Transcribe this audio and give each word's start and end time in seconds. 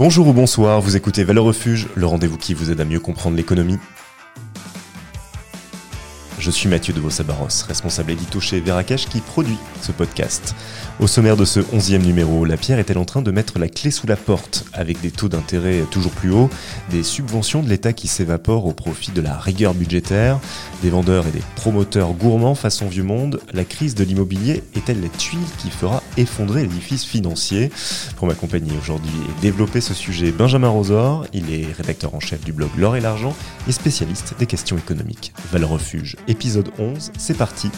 Bonjour 0.00 0.28
ou 0.28 0.32
bonsoir, 0.32 0.80
vous 0.80 0.96
écoutez 0.96 1.24
Valeur 1.24 1.44
Refuge, 1.44 1.88
le 1.94 2.06
rendez-vous 2.06 2.38
qui 2.38 2.54
vous 2.54 2.70
aide 2.70 2.80
à 2.80 2.86
mieux 2.86 3.00
comprendre 3.00 3.36
l'économie. 3.36 3.76
Je 6.38 6.50
suis 6.50 6.70
Mathieu 6.70 6.94
de 6.94 7.00
Vossabaros, 7.00 7.66
responsable 7.68 8.12
édito 8.12 8.40
chez 8.40 8.60
Veracash 8.60 9.04
qui 9.10 9.20
produit 9.20 9.58
ce 9.82 9.92
podcast. 9.92 10.54
Au 11.00 11.06
sommaire 11.06 11.36
de 11.36 11.44
ce 11.44 11.60
onzième 11.74 12.00
numéro, 12.00 12.46
la 12.46 12.56
pierre 12.56 12.78
est-elle 12.78 12.96
en 12.96 13.04
train 13.04 13.20
de 13.20 13.30
mettre 13.30 13.58
la 13.58 13.68
clé 13.68 13.90
sous 13.90 14.06
la 14.06 14.16
porte 14.16 14.64
avec 14.72 15.02
des 15.02 15.10
taux 15.10 15.28
d'intérêt 15.28 15.82
toujours 15.90 16.12
plus 16.12 16.30
hauts, 16.30 16.48
des 16.90 17.02
subventions 17.02 17.62
de 17.62 17.68
l'État 17.68 17.92
qui 17.92 18.08
s'évaporent 18.08 18.64
au 18.64 18.72
profit 18.72 19.10
de 19.10 19.20
la 19.20 19.36
rigueur 19.36 19.74
budgétaire, 19.74 20.40
des 20.80 20.88
vendeurs 20.88 21.26
et 21.26 21.30
des 21.30 21.42
promoteurs 21.56 22.14
gourmands 22.14 22.54
façon 22.54 22.88
vieux 22.88 23.02
monde, 23.02 23.38
la 23.52 23.64
crise 23.64 23.94
de 23.94 24.02
l'immobilier 24.04 24.62
est-elle 24.74 25.02
la 25.02 25.10
tuile 25.10 25.40
qui 25.58 25.68
fera 25.68 26.02
effondrer 26.16 26.62
l'édifice 26.62 27.04
financier 27.04 27.70
Pour 28.16 28.26
m'accompagner 28.26 28.72
aujourd'hui 28.78 29.12
et 29.28 29.40
développer 29.40 29.80
ce 29.80 29.94
sujet, 29.94 30.32
Benjamin 30.32 30.68
Rosor, 30.68 31.26
il 31.32 31.52
est 31.52 31.72
rédacteur 31.72 32.14
en 32.14 32.20
chef 32.20 32.44
du 32.44 32.52
blog 32.52 32.70
L'Or 32.76 32.96
et 32.96 33.00
l'Argent 33.00 33.34
et 33.68 33.72
spécialiste 33.72 34.34
des 34.38 34.46
questions 34.46 34.76
économiques. 34.76 35.32
Val 35.52 35.64
Refuge 35.64 36.16
épisode 36.28 36.70
11, 36.78 37.12
c'est 37.18 37.36
parti. 37.36 37.70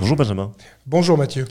Bonjour 0.00 0.16
Benjamin. 0.16 0.50
Bonjour 0.86 1.16
Mathieu. 1.16 1.44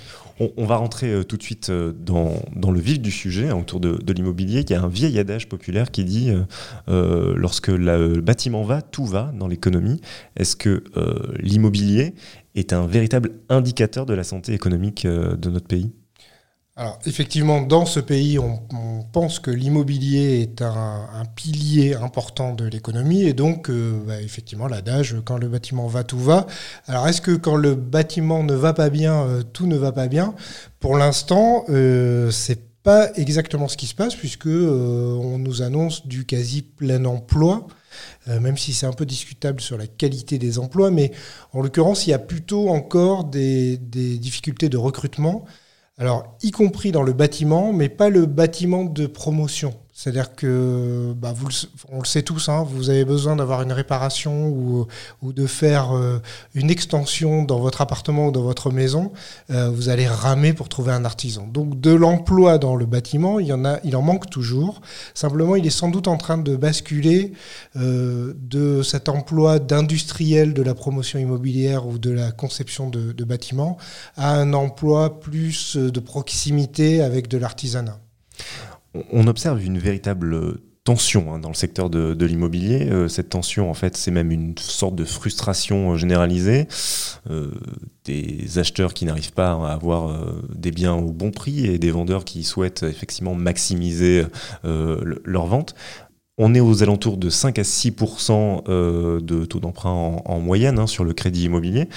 On, 0.58 0.66
va 0.66 0.76
rentrer 0.76 1.08
euh, 1.08 1.24
tout 1.24 1.38
de 1.38 1.44
suite 1.44 1.70
euh, 1.70 1.94
dans, 1.94 2.72
le 2.72 2.80
vif 2.80 3.00
du 3.00 3.12
sujet 3.12 3.48
hein, 3.48 3.56
autour 3.56 3.80
de, 3.80 4.12
l'immobilier. 4.12 4.62
Il 4.62 4.70
y 4.70 4.74
a 4.74 4.82
un 4.82 4.90
vieil 4.90 5.18
adage 5.20 5.48
populaire 5.48 5.92
qui 5.92 6.04
dit 6.04 6.34
euh, 6.90 7.34
lorsque 7.38 7.68
le 7.70 8.20
bâtiment 8.20 8.64
va, 8.64 8.82
tout 8.82 9.06
va 9.06 9.32
dans 9.38 9.48
l'économie. 9.48 10.02
Est-ce 10.36 10.56
que 10.56 10.84
l'immobilier 11.40 12.14
est 12.56 12.74
un 12.74 12.86
véritable 12.86 13.32
indicateur 13.50 14.06
de 14.06 14.14
la 14.14 14.24
santé 14.24 14.54
économique 14.54 15.06
de 15.06 15.50
notre 15.50 15.68
pays 15.68 15.92
alors, 16.78 16.98
effectivement, 17.06 17.62
dans 17.62 17.86
ce 17.86 18.00
pays, 18.00 18.40
on, 18.40 18.60
pense 19.12 19.40
que 19.40 19.52
l'immobilier 19.52 20.42
est 20.42 20.62
un, 20.62 21.26
pilier 21.36 21.96
important 21.96 22.54
de 22.54 22.66
l'économie 22.66 23.24
et 23.24 23.34
donc, 23.34 23.70
euh, 23.70 24.02
bah, 24.08 24.22
effectivement, 24.22 24.68
l'adage 24.68 25.18
quand 25.26 25.38
le 25.38 25.50
bâtiment 25.50 25.88
va, 25.88 26.06
tout 26.06 26.18
va. 26.18 26.48
Alors, 26.88 27.08
est-ce 27.10 27.22
que 27.22 27.36
quand 27.36 27.58
le 27.58 27.76
bâtiment 27.76 28.42
ne 28.44 28.54
va 28.54 28.74
pas 28.74 28.90
bien, 28.90 29.22
euh, 29.24 29.44
tout 29.44 29.68
ne 29.68 29.76
va 29.76 29.92
pas 29.92 30.08
bien? 30.08 30.34
Pour 30.80 30.98
l'instant, 30.98 31.66
euh, 31.70 32.32
c'est 32.32 32.62
pas 32.84 33.12
exactement 33.16 33.68
ce 33.68 33.76
qui 33.76 33.86
se 33.86 33.94
passe 33.94 34.16
puisque 34.16 34.48
on 34.48 35.38
nous 35.38 35.62
annonce 35.62 36.08
du 36.08 36.26
quasi 36.26 36.62
plein 36.64 37.04
emploi. 37.06 37.68
Même 38.28 38.58
si 38.58 38.74
c'est 38.74 38.86
un 38.86 38.94
peu 38.94 39.06
discutable 39.06 39.62
sur 39.62 39.78
la 39.78 39.88
qualité 39.88 40.38
des 40.38 40.60
emplois, 40.60 40.92
mais 40.92 41.12
en 41.54 41.62
l'occurrence, 41.62 42.08
il 42.08 42.12
y 42.12 42.14
a 42.14 42.20
plutôt 42.20 42.70
encore 42.70 43.26
des 43.26 43.78
difficultés 43.78 44.70
de 44.70 44.78
recrutement 44.78 45.46
alors, 46.02 46.36
y 46.42 46.50
compris 46.50 46.92
dans 46.92 47.04
le 47.04 47.14
bâtiment, 47.14 47.74
mais 47.74 47.88
pas 47.88 48.10
le 48.10 48.26
bâtiment 48.26 48.86
de 48.86 49.06
promotion. 49.06 49.80
C'est-à-dire 49.94 50.36
que, 50.36 51.14
bah, 51.18 51.34
on 51.90 52.00
le 52.00 52.06
sait 52.06 52.24
tous, 52.24 52.50
hein, 52.50 52.66
vous 52.68 52.90
avez 52.90 53.04
besoin 53.04 53.36
d'avoir 53.36 53.62
une 53.62 53.74
réparation 53.74 54.48
ou, 54.48 54.88
ou 55.22 55.34
de 55.34 55.46
faire 55.46 55.96
euh, 55.96 56.20
une 56.56 56.70
extension 56.70 57.44
dans 57.44 57.60
votre 57.60 57.82
appartement 57.82 58.28
ou 58.28 58.32
dans 58.32 58.42
votre 58.42 58.72
maison, 58.72 59.12
euh, 59.50 59.70
vous 59.70 59.90
allez 59.90 60.08
ramer 60.08 60.54
pour 60.54 60.70
trouver 60.70 60.94
un 60.94 61.04
artisan. 61.04 61.46
Donc 61.46 61.80
de 61.80 61.92
l'emploi 61.92 62.58
dans 62.58 62.76
le 62.76 62.86
bâtiment, 62.86 63.40
il, 63.40 63.54
en 63.54 64.02
manque 64.02 64.30
toujours. 64.30 64.82
Simplement, 65.14 65.58
il 65.58 65.68
est 65.68 65.70
sans 65.70 65.90
doute 65.90 66.08
en 66.08 66.18
train 66.18 66.38
de 66.38 66.56
basculer 66.56 67.34
euh, 67.76 68.34
de 68.38 68.84
cet 68.84 69.10
emploi 69.10 69.60
d'industriel 69.60 70.54
de 70.54 70.62
la 70.62 70.74
promotion 70.74 71.20
immobilière 71.20 71.86
ou 71.86 71.98
de 71.98 72.12
la 72.12 72.32
conception 72.32 72.90
de, 72.90 73.12
de 73.12 73.24
bâtiments 73.26 73.78
à 74.16 74.34
un 74.36 74.54
emploi 74.54 75.20
plus 75.20 75.76
de 75.76 76.00
proximité 76.00 77.02
avec 77.02 77.28
de 77.28 77.38
l'artisanat 77.38 78.00
on 79.12 79.28
observe 79.28 79.64
une 79.64 79.78
véritable 79.78 80.60
tension 80.84 81.34
hein, 81.34 81.40
dans 81.40 81.50
le 81.50 81.56
secteur 81.56 81.90
de, 81.90 82.26
l'immobilier. 82.26 82.90
Euh, 82.90 83.08
cette 83.08 83.30
tension, 83.30 83.70
en 83.70 83.74
fait, 83.74 83.98
c'est 83.98 84.12
même 84.12 84.32
une 84.32 84.58
sorte 84.58 84.96
de 84.96 85.06
frustration 85.06 85.94
euh, 85.94 85.98
généralisée. 85.98 86.68
Euh, 87.30 87.52
des 88.06 88.58
acheteurs 88.58 88.94
qui 88.94 89.06
n'arrivent 89.06 89.34
pas 89.34 89.52
à 89.52 89.74
avoir 89.74 90.26
des 90.56 90.72
biens 90.72 90.96
au 90.96 91.12
bon 91.12 91.30
prix 91.30 91.68
et 91.68 91.78
des 91.78 91.92
vendeurs 91.92 92.26
qui 92.26 92.44
souhaitent 92.44 92.82
effectivement 92.82 93.36
maximiser 93.36 94.26
leur 94.64 95.46
vente. 95.46 95.76
On 96.40 96.56
est 96.56 96.60
aux 96.60 96.82
alentours 96.82 97.18
de 97.18 97.30
5 97.30 97.60
à 97.60 97.62
6% 97.62 99.22
de 99.24 99.46
taux 99.46 99.60
d'emprunt 99.60 99.92
en, 100.26 100.40
moyenne 100.40 100.80
hein, 100.80 100.88
sur 100.88 101.04
le 101.04 101.14
crédit 101.14 101.44
immobilier. 101.44 101.90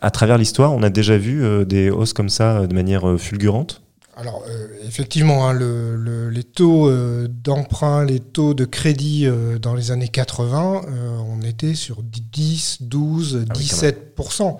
À 0.00 0.12
travers 0.12 0.38
l'histoire, 0.38 0.72
on 0.72 0.84
a 0.84 0.90
déjà 0.90 1.18
vu 1.18 1.66
des 1.66 1.90
hausses 1.90 2.12
comme 2.12 2.28
ça 2.28 2.68
de 2.68 2.74
manière 2.74 3.18
fulgurante 3.18 3.82
alors, 4.16 4.42
euh, 4.48 4.66
effectivement, 4.86 5.48
hein, 5.48 5.54
les 5.54 6.42
taux 6.42 6.88
euh, 6.88 7.28
d'emprunt, 7.28 8.04
les 8.04 8.18
taux 8.18 8.54
de 8.54 8.64
crédit 8.64 9.24
euh, 9.24 9.58
dans 9.58 9.74
les 9.74 9.92
années 9.92 10.08
80, 10.08 10.82
on 11.28 11.40
était 11.42 11.74
sur 11.74 12.02
10, 12.02 12.78
12, 12.82 13.46
17%. 13.54 14.56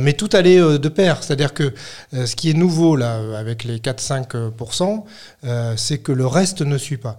mais 0.00 0.12
tout 0.12 0.28
allait 0.32 0.78
de 0.78 0.88
pair. 0.88 1.22
C'est-à-dire 1.22 1.52
que 1.52 1.74
ce 2.12 2.34
qui 2.36 2.50
est 2.50 2.54
nouveau, 2.54 2.96
là, 2.96 3.20
avec 3.36 3.64
les 3.64 3.78
4-5%, 3.78 5.04
c'est 5.76 5.98
que 5.98 6.12
le 6.12 6.26
reste 6.26 6.62
ne 6.62 6.78
suit 6.78 6.96
pas. 6.96 7.18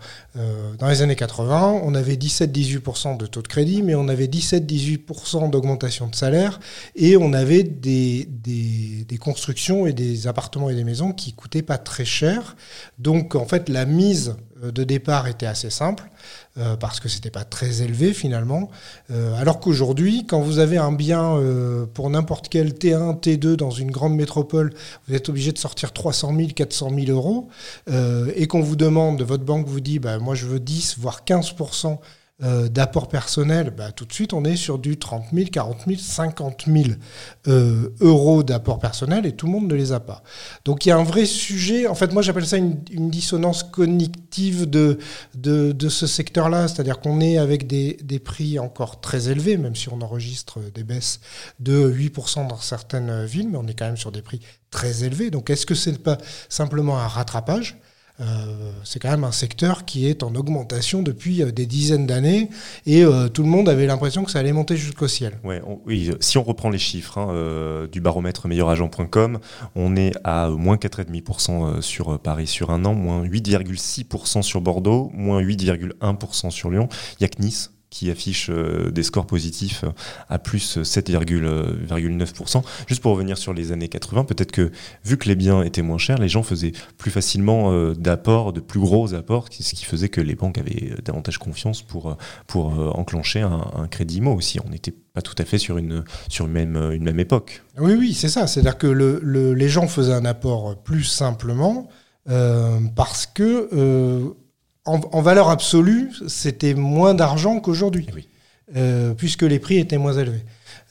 dans 0.79 0.87
les 0.87 1.01
années 1.01 1.15
80, 1.15 1.81
on 1.83 1.93
avait 1.93 2.15
17-18% 2.15 3.17
de 3.17 3.25
taux 3.25 3.41
de 3.41 3.47
crédit, 3.47 3.83
mais 3.83 3.95
on 3.95 4.07
avait 4.07 4.27
17-18% 4.27 5.51
d'augmentation 5.51 6.07
de 6.07 6.15
salaire, 6.15 6.59
et 6.95 7.17
on 7.17 7.33
avait 7.33 7.63
des, 7.63 8.27
des 8.27 9.17
constructions 9.17 9.85
et 9.85 9.93
des 9.93 10.27
appartements 10.27 10.69
et 10.69 10.75
des 10.75 10.83
maisons 10.83 11.11
qui 11.11 11.33
coûtaient 11.33 11.48
pas 11.61 11.77
très 11.77 12.05
cher. 12.05 12.55
Donc 12.97 13.35
en 13.35 13.45
fait 13.45 13.69
la 13.69 13.85
mise 13.85 14.35
euh, 14.63 14.71
de 14.71 14.83
départ 14.83 15.27
était 15.27 15.45
assez 15.45 15.69
simple 15.69 16.09
euh, 16.57 16.75
parce 16.75 16.99
que 16.99 17.09
c'était 17.09 17.29
pas 17.29 17.43
très 17.43 17.81
élevé 17.81 18.13
finalement. 18.13 18.69
Euh, 19.11 19.33
alors 19.39 19.59
qu'aujourd'hui, 19.59 20.25
quand 20.25 20.41
vous 20.41 20.59
avez 20.59 20.77
un 20.77 20.91
bien 20.91 21.39
pour 21.93 22.09
n'importe 22.09 22.49
quel 22.49 22.73
T1, 22.73 23.19
T2 23.19 23.55
dans 23.55 23.71
une 23.71 23.91
grande 23.91 24.15
métropole, 24.15 24.73
vous 25.07 25.15
êtes 25.15 25.29
obligé 25.29 25.51
de 25.51 25.57
sortir 25.57 25.93
300 25.93 26.35
000, 26.35 26.49
400 26.55 26.89
000 27.05 27.11
euros 27.11 27.49
et 28.35 28.47
qu'on 28.47 28.61
vous 28.61 28.75
demande, 28.75 29.21
votre 29.21 29.43
banque 29.43 29.67
vous 29.67 29.79
dit, 29.79 29.99
bah, 29.99 30.19
moi 30.19 30.35
je 30.35 30.45
veux 30.45 30.59
10 30.59 30.97
voire 30.99 31.23
15 31.23 31.53
euh, 32.41 32.69
d'apport 32.69 33.09
personnel, 33.09 33.73
bah, 33.75 33.91
tout 33.91 34.05
de 34.05 34.13
suite, 34.13 34.33
on 34.33 34.45
est 34.45 34.55
sur 34.55 34.79
du 34.79 34.97
30 34.97 35.25
000, 35.33 35.49
40 35.51 35.77
000, 35.87 35.99
50 35.99 36.65
000 36.67 36.85
euros 37.99 38.43
d'apport 38.43 38.79
personnel 38.79 39.25
et 39.25 39.33
tout 39.33 39.45
le 39.45 39.51
monde 39.51 39.67
ne 39.67 39.75
les 39.75 39.91
a 39.91 39.99
pas. 39.99 40.23
Donc 40.63 40.85
il 40.85 40.89
y 40.89 40.91
a 40.91 40.97
un 40.97 41.03
vrai 41.03 41.25
sujet, 41.25 41.87
en 41.87 41.95
fait, 41.95 42.13
moi 42.13 42.21
j'appelle 42.21 42.45
ça 42.45 42.57
une, 42.57 43.09
dissonance 43.09 43.63
cognitive 43.63 44.69
de, 44.69 44.99
de, 45.35 45.89
ce 45.89 46.07
secteur-là, 46.07 46.67
c'est-à-dire 46.67 46.99
qu'on 46.99 47.19
est 47.19 47.37
avec 47.37 47.67
des, 47.67 47.97
des, 48.03 48.19
prix 48.19 48.59
encore 48.59 49.01
très 49.01 49.29
élevés, 49.29 49.57
même 49.57 49.75
si 49.75 49.89
on 49.89 50.01
enregistre 50.01 50.59
des 50.73 50.83
baisses 50.83 51.19
de 51.59 51.91
8% 51.91 52.47
dans 52.47 52.57
certaines 52.57 53.25
villes, 53.25 53.49
mais 53.49 53.57
on 53.57 53.67
est 53.67 53.73
quand 53.73 53.85
même 53.85 53.97
sur 53.97 54.11
des 54.11 54.21
prix 54.21 54.39
très 54.71 55.03
élevés. 55.03 55.29
Donc 55.31 55.49
est-ce 55.49 55.65
que 55.65 55.75
c'est 55.75 55.97
pas 55.97 56.17
simplement 56.47 56.99
un 56.99 57.07
rattrapage? 57.07 57.77
C'est 58.83 58.99
quand 58.99 59.09
même 59.09 59.23
un 59.23 59.31
secteur 59.31 59.85
qui 59.85 60.07
est 60.07 60.23
en 60.23 60.35
augmentation 60.35 61.01
depuis 61.01 61.41
euh, 61.41 61.51
des 61.51 61.65
dizaines 61.65 62.05
d'années 62.07 62.49
et 62.85 63.03
euh, 63.03 63.27
tout 63.29 63.43
le 63.43 63.49
monde 63.49 63.69
avait 63.69 63.85
l'impression 63.85 64.23
que 64.23 64.31
ça 64.31 64.39
allait 64.39 64.53
monter 64.53 64.77
jusqu'au 64.77 65.07
ciel. 65.07 65.39
Oui, 65.85 66.11
si 66.19 66.37
on 66.37 66.43
reprend 66.43 66.69
les 66.69 66.77
chiffres 66.77 67.17
hein, 67.17 67.87
du 67.91 68.01
baromètre 68.01 68.47
meilleuragent.com, 68.47 69.39
on 69.75 69.95
est 69.95 70.13
à 70.23 70.49
moins 70.49 70.75
4,5% 70.75 71.81
sur 71.81 72.19
Paris 72.19 72.47
sur 72.47 72.71
un 72.71 72.85
an, 72.85 72.93
moins 72.93 73.23
8,6% 73.23 74.41
sur 74.41 74.61
Bordeaux, 74.61 75.11
moins 75.13 75.41
8,1% 75.41 76.49
sur 76.49 76.69
Lyon. 76.69 76.87
Il 77.13 77.23
n'y 77.23 77.25
a 77.25 77.29
que 77.29 77.41
Nice 77.41 77.71
qui 77.89 78.11
affiche 78.11 78.49
euh, 78.49 78.91
des 78.91 79.03
scores 79.03 79.25
positifs 79.25 79.83
euh, 79.83 79.91
à 80.29 80.37
plus 80.37 80.77
7,9%. 80.77 82.61
Juste 82.87 83.01
pour 83.01 83.13
revenir 83.13 83.37
sur 83.37 83.53
les 83.53 83.71
années 83.71 83.87
80, 83.87 84.25
peut-être 84.25 84.51
que 84.51 84.71
vu 85.03 85.17
que 85.17 85.27
les 85.27 85.35
biens 85.35 85.63
étaient 85.63 85.81
moins 85.81 85.97
chers, 85.97 86.19
les 86.19 86.29
gens 86.29 86.43
faisaient 86.43 86.73
plus 86.97 87.09
facilement 87.09 87.71
euh, 87.71 87.95
d'apports, 87.95 88.53
de 88.53 88.59
plus 88.59 88.79
gros 88.79 89.13
apports, 89.13 89.47
ce 89.51 89.73
qui 89.73 89.85
faisait 89.85 90.09
que 90.09 90.21
les 90.21 90.35
banques 90.35 90.59
avaient 90.59 90.93
davantage 91.03 91.39
confiance 91.39 91.81
pour, 91.81 92.15
pour 92.47 92.97
enclencher 92.97 93.41
un, 93.41 93.87
crédit 93.89 94.17
IMO 94.17 94.33
aussi. 94.33 94.59
On 94.65 94.69
n'était 94.69 94.93
pas 95.13 95.21
tout 95.21 95.35
à 95.37 95.45
fait 95.45 95.57
sur 95.57 95.77
une, 95.77 96.03
sur 96.27 96.45
une, 96.45 96.51
même, 96.51 96.75
une 96.93 97.03
même 97.03 97.19
époque. 97.19 97.63
Oui, 97.79 97.93
oui, 97.97 98.13
c'est 98.13 98.29
ça. 98.29 98.47
C'est-à-dire 98.47 98.77
que 98.77 98.87
le, 98.87 99.53
les 99.53 99.69
gens 99.69 99.87
faisaient 99.87 100.13
un 100.13 100.25
apport 100.25 100.81
plus 100.83 101.03
simplement 101.03 101.89
parce 102.95 103.25
que 103.25 104.35
en, 104.85 105.21
valeur 105.21 105.49
absolue, 105.49 106.11
c'était 106.27 106.73
moins 106.73 107.13
d'argent 107.13 107.59
qu'aujourd'hui, 107.59 108.07
euh, 108.75 109.13
puisque 109.13 109.43
les 109.43 109.59
prix 109.59 109.77
étaient 109.77 109.97
moins 109.97 110.13
élevés. 110.13 110.43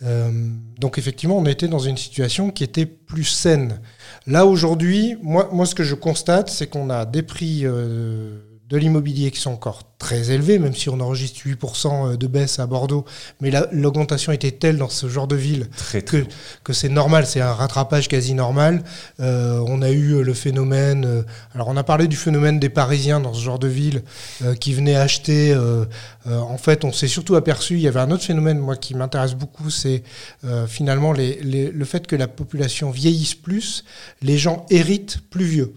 Euh, 0.03 0.31
donc 0.79 0.99
effectivement, 0.99 1.37
on 1.39 1.47
était 1.47 1.69
dans 1.69 1.79
une 1.81 1.97
situation 1.97 2.51
qui 2.51 2.63
était 2.63 2.87
plus 2.87 3.25
saine. 3.25 3.81
Là 4.27 4.47
aujourd'hui, 4.47 5.17
moi, 5.23 5.49
moi 5.53 5.67
ce 5.67 5.75
que 5.75 5.83
je 5.83 5.95
constate, 5.95 6.49
c'est 6.51 6.69
qu'on 6.69 6.91
a 6.91 7.05
des 7.05 7.23
prix 7.23 7.63
euh, 7.65 8.39
de 8.69 8.77
l'immobilier 8.77 9.31
qui 9.31 9.41
sont 9.41 9.53
encore 9.53 9.83
très 9.99 10.31
élevés, 10.31 10.59
même 10.59 10.75
si 10.75 10.89
on 10.91 11.01
enregistre 11.01 11.41
8% 11.47 12.17
de 12.17 12.27
baisse 12.27 12.59
à 12.59 12.67
Bordeaux, 12.67 13.05
mais 13.41 13.51
l'augmentation 13.73 14.31
était 14.31 14.51
telle 14.51 14.77
dans 14.77 14.89
ce 14.89 15.09
genre 15.09 15.27
de 15.27 15.37
ville 15.37 15.69
que, 16.05 16.25
que 16.63 16.73
c'est 16.73 16.89
normal, 16.89 17.27
c'est 17.27 17.41
un 17.41 17.53
rattrapage 17.53 18.09
quasi 18.09 18.35
normal. 18.35 18.83
Euh, 19.21 19.63
on 19.67 19.83
a 19.83 19.91
eu 19.91 20.23
le 20.23 20.35
phénomène, 20.35 21.05
euh, 21.05 21.23
alors 21.55 21.69
on 21.69 21.77
a 21.77 21.83
parlé 21.83 22.09
du 22.09 22.17
phénomène 22.17 22.61
des 22.61 22.69
Parisiens 22.69 23.21
dans 23.21 23.35
ce 23.35 23.43
genre 23.43 23.59
de 23.59 23.69
ville 23.69 24.03
euh, 24.43 24.55
qui 24.55 24.73
venaient 24.73 24.97
acheter. 24.97 25.57
en 26.27 26.59
fait, 26.59 26.85
on 26.85 26.93
s'est 26.93 27.09
surtout 27.09 27.37
aperçu, 27.37 27.75
il 27.75 27.81
y 27.81 27.89
avait 27.89 28.01
un 28.01 28.11
autre 28.11 28.25
phénomène, 28.25 28.59
moi, 28.59 28.77
qui 28.77 28.95
m'intéresse 28.95 29.35
beaucoup, 29.35 29.71
c'est 29.71 30.03
finalement 30.67 31.13
les, 31.13 31.41
le 31.43 31.85
fait 31.85 32.07
que 32.07 32.17
la 32.17 32.29
population 32.29 32.91
vieillisse 32.91 33.35
plus, 33.35 33.85
les 34.21 34.37
gens 34.37 34.67
héritent 34.71 35.21
plus 35.31 35.45
vieux. 35.45 35.75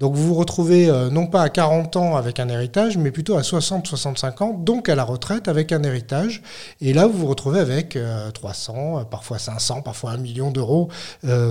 Donc 0.00 0.16
vous 0.16 0.26
vous 0.26 0.34
retrouvez 0.34 0.90
euh, 0.90 1.08
non 1.08 1.28
pas 1.28 1.42
à 1.42 1.48
40 1.48 1.94
ans 1.94 2.16
avec 2.16 2.40
un 2.40 2.48
héritage, 2.48 2.96
mais 2.96 3.12
plutôt 3.12 3.36
à 3.36 3.42
60-65 3.42 4.42
ans, 4.42 4.52
donc 4.52 4.88
à 4.88 4.96
la 4.96 5.04
retraite 5.04 5.46
avec 5.46 5.70
un 5.70 5.84
héritage. 5.84 6.42
Et 6.80 6.92
là, 6.92 7.06
vous 7.06 7.16
vous 7.16 7.26
retrouvez 7.28 7.60
avec 7.60 7.96
300, 8.34 8.74
euh, 8.74 9.00
euh, 9.00 9.04
parfois 9.04 9.38
500, 9.38 9.82
parfois 9.82 10.10
1 10.10 10.16
million 10.16 10.50
d'euros 10.50 10.88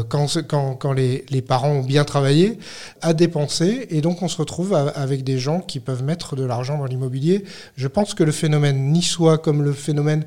quand, 0.09 0.91
les, 0.93 1.41
parents 1.47 1.69
ont 1.69 1.83
bien 1.83 2.03
travaillé 2.03 2.59
à 3.01 3.13
dépenser. 3.13 3.87
Et 3.91 4.01
donc 4.01 4.21
on 4.21 4.27
se 4.27 4.35
retrouve 4.35 4.73
avec 4.73 5.23
des 5.23 5.37
gens 5.37 5.61
qui 5.61 5.79
peuvent 5.79 6.03
mettre 6.03 6.35
de 6.35 6.43
l'argent 6.43 6.77
dans 6.77 6.85
l'immobilier. 6.85 7.45
Je 7.77 7.87
pense 7.87 8.13
que 8.13 8.23
le 8.23 8.33
phénomène 8.33 8.91
niçois, 8.91 9.37
comme 9.37 9.63
le 9.63 9.71
phénomène 9.71 10.25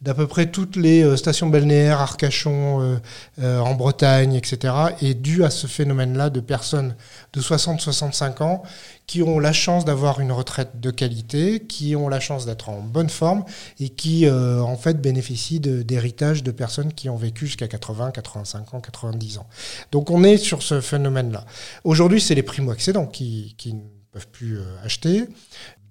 d'à 0.00 0.14
peu 0.14 0.26
près 0.26 0.46
toutes 0.46 0.76
les 0.76 1.16
stations 1.18 1.48
balnéaires, 1.48 2.00
Arcachon, 2.00 2.98
en 3.42 3.74
Bretagne, 3.74 4.34
etc., 4.34 4.74
est 5.02 5.14
dû 5.14 5.44
à 5.44 5.50
ce 5.50 5.66
phénomène-là 5.66 6.30
de 6.30 6.40
personnes 6.40 6.94
de 7.32 7.40
60-65 7.58 8.42
ans 8.42 8.62
qui 9.06 9.22
ont 9.22 9.38
la 9.38 9.52
chance 9.52 9.84
d'avoir 9.84 10.20
une 10.20 10.32
retraite 10.32 10.80
de 10.80 10.90
qualité, 10.90 11.60
qui 11.60 11.94
ont 11.96 12.08
la 12.08 12.20
chance 12.20 12.46
d'être 12.46 12.68
en 12.68 12.80
bonne 12.80 13.08
forme 13.08 13.44
et 13.80 13.88
qui, 13.88 14.28
en 14.28 14.76
fait, 14.76 15.00
bénéficient 15.00 15.60
d'héritage 15.60 16.42
de, 16.42 16.50
personnes 16.50 16.92
qui 16.92 17.08
ont 17.08 17.16
vécu 17.16 17.46
jusqu'à 17.46 17.68
80, 17.68 18.10
85 18.10 18.74
ans, 18.74 18.80
90 18.80 19.38
ans. 19.38 19.46
Donc 19.92 20.10
on 20.10 20.24
est 20.24 20.36
sur 20.36 20.62
ce 20.62 20.80
phénomène-là. 20.80 21.44
Aujourd'hui, 21.84 22.20
c'est 22.20 22.34
les 22.34 22.42
primo-accédants 22.42 23.06
qui, 23.06 23.54
qui 23.56 23.74
ne 23.74 23.80
peuvent 24.12 24.28
plus 24.28 24.58
acheter. 24.84 25.26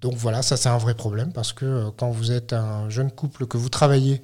Donc 0.00 0.14
voilà, 0.14 0.42
ça 0.42 0.56
c'est 0.56 0.68
un 0.68 0.78
vrai 0.78 0.94
problème 0.94 1.32
parce 1.32 1.52
que 1.52 1.64
euh, 1.64 1.90
quand 1.96 2.10
vous 2.10 2.30
êtes 2.30 2.52
un 2.52 2.88
jeune 2.88 3.10
couple, 3.10 3.46
que 3.46 3.56
vous 3.56 3.68
travaillez 3.68 4.22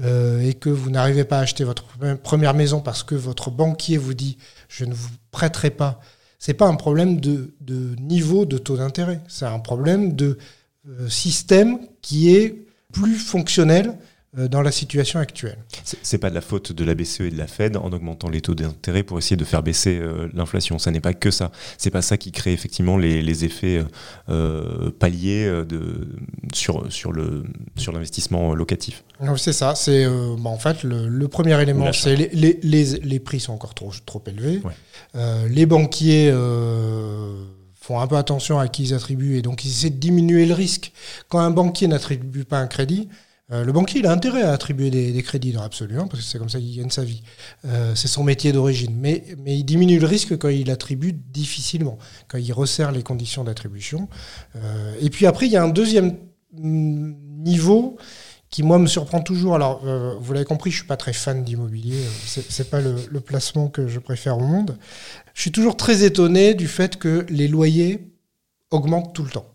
euh, 0.00 0.40
et 0.40 0.54
que 0.54 0.70
vous 0.70 0.90
n'arrivez 0.90 1.24
pas 1.24 1.38
à 1.38 1.40
acheter 1.40 1.64
votre 1.64 1.84
première 2.22 2.54
maison 2.54 2.80
parce 2.80 3.02
que 3.02 3.16
votre 3.16 3.50
banquier 3.50 3.96
vous 3.96 4.14
dit 4.14 4.38
je 4.68 4.84
ne 4.84 4.94
vous 4.94 5.08
prêterai 5.32 5.70
pas, 5.70 6.00
c'est 6.38 6.54
pas 6.54 6.66
un 6.66 6.76
problème 6.76 7.20
de, 7.20 7.50
niveau 8.00 8.44
de 8.44 8.58
taux 8.58 8.76
d'intérêt, 8.76 9.20
c'est 9.28 9.46
un 9.46 9.58
problème 9.58 10.14
de 10.14 10.38
euh, 10.88 11.08
système 11.08 11.80
qui 12.00 12.34
est 12.34 12.64
plus 12.92 13.16
fonctionnel 13.16 13.98
dans 14.34 14.60
la 14.60 14.70
situation 14.70 15.20
actuelle. 15.20 15.56
C'est 15.82 16.18
pas 16.18 16.28
de 16.28 16.34
la 16.34 16.42
faute 16.42 16.72
de 16.72 16.84
la 16.84 16.94
BCE 16.94 17.20
et 17.22 17.30
de 17.30 17.38
la 17.38 17.46
Fed 17.46 17.78
en 17.78 17.90
augmentant 17.92 18.28
les 18.28 18.42
taux 18.42 18.54
d'intérêt 18.54 19.02
pour 19.02 19.18
essayer 19.18 19.36
de 19.36 19.44
faire 19.44 19.62
baisser 19.62 19.98
euh, 19.98 20.28
l'inflation. 20.34 20.78
Ça 20.78 20.90
n'est 20.90 21.00
pas 21.00 21.14
que 21.14 21.30
ça. 21.30 21.50
C'est 21.78 21.90
pas 21.90 22.02
ça 22.02 22.18
qui 22.18 22.30
crée 22.30 22.52
effectivement 22.52 22.98
les, 22.98 23.44
effets 23.44 23.82
euh, 24.28 24.90
paliers 24.90 25.46
de, 25.66 26.08
sur, 26.52 26.92
sur 26.92 27.12
le 27.12 27.44
sur 27.76 27.92
l'investissement 27.92 28.54
locatif. 28.54 29.02
C'est 29.36 29.52
ça. 29.52 29.74
C'est 29.74 30.04
bah, 30.06 30.50
en 30.50 30.58
fait 30.58 30.82
le, 30.82 31.28
premier 31.28 31.60
élément, 31.62 31.92
c'est 31.92 32.16
les, 32.16 32.58
les, 32.62 32.84
les, 32.98 33.20
prix 33.20 33.40
sont 33.40 33.52
encore 33.52 33.74
trop 33.74 33.92
trop 34.04 34.22
élevés. 34.26 34.60
les 35.48 35.66
banquiers 35.66 36.32
font 37.80 38.00
un 38.00 38.06
peu 38.06 38.16
attention 38.16 38.58
à 38.58 38.68
qui 38.68 38.82
ils 38.82 38.94
attribuent 38.94 39.38
et 39.38 39.42
donc 39.42 39.64
ils 39.64 39.70
essaient 39.70 39.90
de 39.90 39.96
diminuer 39.96 40.44
le 40.44 40.52
risque. 40.52 40.92
Quand 41.28 41.38
un 41.38 41.50
banquier 41.50 41.88
n'attribue 41.88 42.44
pas 42.44 42.58
un 42.58 42.66
crédit, 42.66 43.08
euh, 43.50 43.64
le 43.64 43.72
banquier, 43.72 44.00
il 44.00 44.06
a 44.06 44.12
intérêt 44.12 44.42
à 44.42 44.52
attribuer 44.52 44.90
des, 44.90 45.22
crédits 45.22 45.52
dans 45.52 45.62
absolument, 45.62 46.06
parce 46.06 46.22
que 46.22 46.28
c'est 46.28 46.38
comme 46.38 46.50
ça 46.50 46.58
qu'il 46.58 46.76
gagne 46.76 46.90
sa 46.90 47.04
vie. 47.04 47.22
Euh, 47.64 47.94
c'est 47.94 48.08
son 48.08 48.22
métier 48.22 48.52
d'origine. 48.52 48.94
Mais, 48.94 49.24
mais 49.38 49.58
il 49.58 49.64
diminue 49.64 49.98
le 49.98 50.06
risque 50.06 50.36
quand 50.36 50.48
il 50.48 50.70
attribue 50.70 51.12
difficilement, 51.12 51.98
quand 52.28 52.38
il 52.38 52.52
resserre 52.52 52.92
les 52.92 53.02
conditions 53.02 53.44
d'attribution. 53.44 54.08
Euh, 54.56 54.94
et 55.00 55.08
puis 55.08 55.26
après, 55.26 55.46
il 55.46 55.52
y 55.52 55.56
a 55.56 55.62
un 55.62 55.68
deuxième 55.68 56.16
mm, 56.52 57.14
niveau 57.42 57.96
qui, 58.50 58.62
moi, 58.62 58.78
me 58.78 58.86
surprend 58.86 59.20
toujours. 59.20 59.54
Alors, 59.54 59.82
vous 60.20 60.32
l'avez 60.32 60.46
compris, 60.46 60.70
je 60.70 60.76
ne 60.76 60.80
suis 60.80 60.88
pas 60.88 60.96
très 60.96 61.12
fan 61.12 61.44
d'immobilier. 61.44 62.02
Ce 62.24 62.40
n'est 62.40 62.68
pas 62.68 62.80
le, 62.80 62.96
le 63.10 63.20
placement 63.20 63.68
que 63.68 63.88
je 63.88 63.98
préfère 63.98 64.38
au 64.38 64.42
monde. 64.42 64.78
Je 65.34 65.42
suis 65.42 65.52
toujours 65.52 65.76
très 65.76 66.02
étonné 66.02 66.54
du 66.54 66.66
fait 66.66 66.96
que 66.96 67.26
les 67.28 67.46
loyers 67.46 68.10
augmentent 68.70 69.14
tout 69.14 69.22
le 69.22 69.30
temps. 69.30 69.46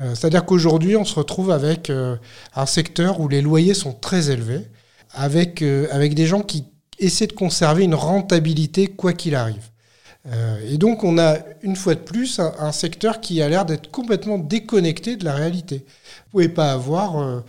Euh, 0.00 0.14
c'est-à-dire 0.14 0.44
qu'aujourd'hui, 0.44 0.96
on 0.96 1.04
se 1.04 1.14
retrouve 1.14 1.50
avec 1.50 1.90
euh, 1.90 2.16
un 2.54 2.66
secteur 2.66 3.20
où 3.20 3.28
les 3.28 3.42
loyers 3.42 3.74
sont 3.74 3.92
très 3.92 4.30
élevés, 4.30 4.66
avec, 5.12 5.62
euh, 5.62 5.88
avec 5.90 6.14
des 6.14 6.26
gens 6.26 6.42
qui 6.42 6.64
essaient 6.98 7.26
de 7.26 7.32
conserver 7.32 7.84
une 7.84 7.94
rentabilité 7.94 8.86
quoi 8.86 9.12
qu'il 9.12 9.34
arrive. 9.34 9.70
et 10.70 10.76
donc, 10.76 11.04
on 11.04 11.16
a 11.16 11.38
une 11.62 11.76
fois 11.76 11.94
de 11.94 12.00
plus 12.00 12.38
un 12.40 12.72
secteur 12.72 13.20
qui 13.20 13.40
a 13.40 13.48
l'air 13.48 13.64
d'être 13.64 13.90
complètement 13.90 14.36
déconnecté 14.36 15.16
de 15.16 15.24
la 15.24 15.32
réalité. 15.32 15.86
Vous 15.86 16.30
pouvez 16.32 16.48
pas 16.48 16.72
avoir 16.72 17.42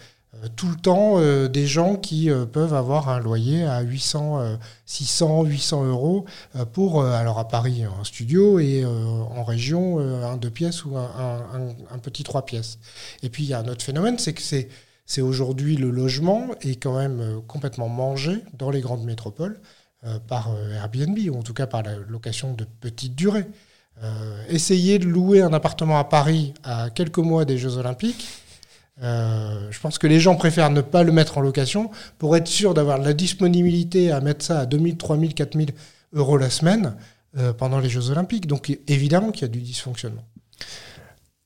tout 0.55 0.69
le 0.69 0.75
temps 0.75 1.15
euh, 1.17 1.47
des 1.47 1.67
gens 1.67 1.95
qui 1.95 2.29
euh, 2.29 2.45
peuvent 2.45 2.73
avoir 2.73 3.09
un 3.09 3.19
loyer 3.19 3.63
à 3.63 3.81
800, 3.81 4.57
600, 4.85 5.43
800 5.43 5.85
euros 5.85 6.25
pour, 6.73 7.03
alors 7.03 7.39
à 7.39 7.47
Paris, 7.47 7.83
un 7.83 8.03
studio 8.03 8.59
et 8.59 8.85
en 8.85 9.43
région, 9.43 9.99
un 9.99 10.37
deux 10.37 10.49
pièces 10.49 10.85
ou 10.85 10.97
un, 10.97 11.99
petit 12.01 12.23
trois 12.23 12.45
pièces. 12.45 12.79
Et 13.23 13.29
puis 13.29 13.43
il 13.43 13.49
y 13.49 13.53
a 13.53 13.59
un 13.59 13.67
autre 13.67 13.83
phénomène, 13.83 14.17
c'est 14.17 14.33
que 14.33 14.41
c'est, 14.41 14.69
c'est 15.05 15.21
aujourd'hui 15.21 15.75
le 15.75 15.89
logement 15.89 16.47
est 16.61 16.75
quand 16.81 16.97
même 16.97 17.41
complètement 17.47 17.89
mangé 17.89 18.43
dans 18.57 18.69
les 18.69 18.81
grandes 18.81 19.03
métropoles 19.03 19.59
par 20.27 20.49
Airbnb 20.73 21.17
ou 21.29 21.37
en 21.37 21.43
tout 21.43 21.53
cas 21.53 21.67
par 21.67 21.83
la 21.83 21.95
location 21.95 22.53
de 22.53 22.65
petite 22.79 23.15
durée. 23.15 23.45
essayer 24.49 24.99
de 24.99 25.05
louer 25.05 25.41
un 25.41 25.53
appartement 25.53 25.99
à 25.99 26.03
Paris 26.05 26.53
à 26.63 26.89
quelques 26.89 27.17
mois 27.17 27.45
des 27.45 27.57
Jeux 27.57 27.77
Olympiques, 27.77 28.27
euh, 29.01 29.67
je 29.71 29.79
pense 29.79 29.97
que 29.97 30.07
les 30.07 30.19
gens 30.19 30.35
préfèrent 30.35 30.69
ne 30.69 30.81
pas 30.81 31.03
le 31.03 31.11
mettre 31.11 31.37
en 31.37 31.41
location 31.41 31.89
pour 32.17 32.35
être 32.35 32.47
sûr 32.47 32.73
d'avoir 32.73 32.97
la 32.97 33.13
disponibilité 33.13 34.11
à 34.11 34.19
mettre 34.19 34.43
ça 34.43 34.59
à 34.59 34.65
2000, 34.65 34.97
3000, 34.97 35.33
4000 35.33 35.71
euros 36.13 36.37
la 36.37 36.49
semaine 36.49 36.95
euh, 37.37 37.53
pendant 37.53 37.79
les 37.79 37.89
Jeux 37.89 38.09
Olympiques. 38.09 38.47
Donc 38.47 38.77
évidemment 38.87 39.31
qu'il 39.31 39.43
y 39.43 39.45
a 39.45 39.49
du 39.49 39.61
dysfonctionnement. 39.61 40.25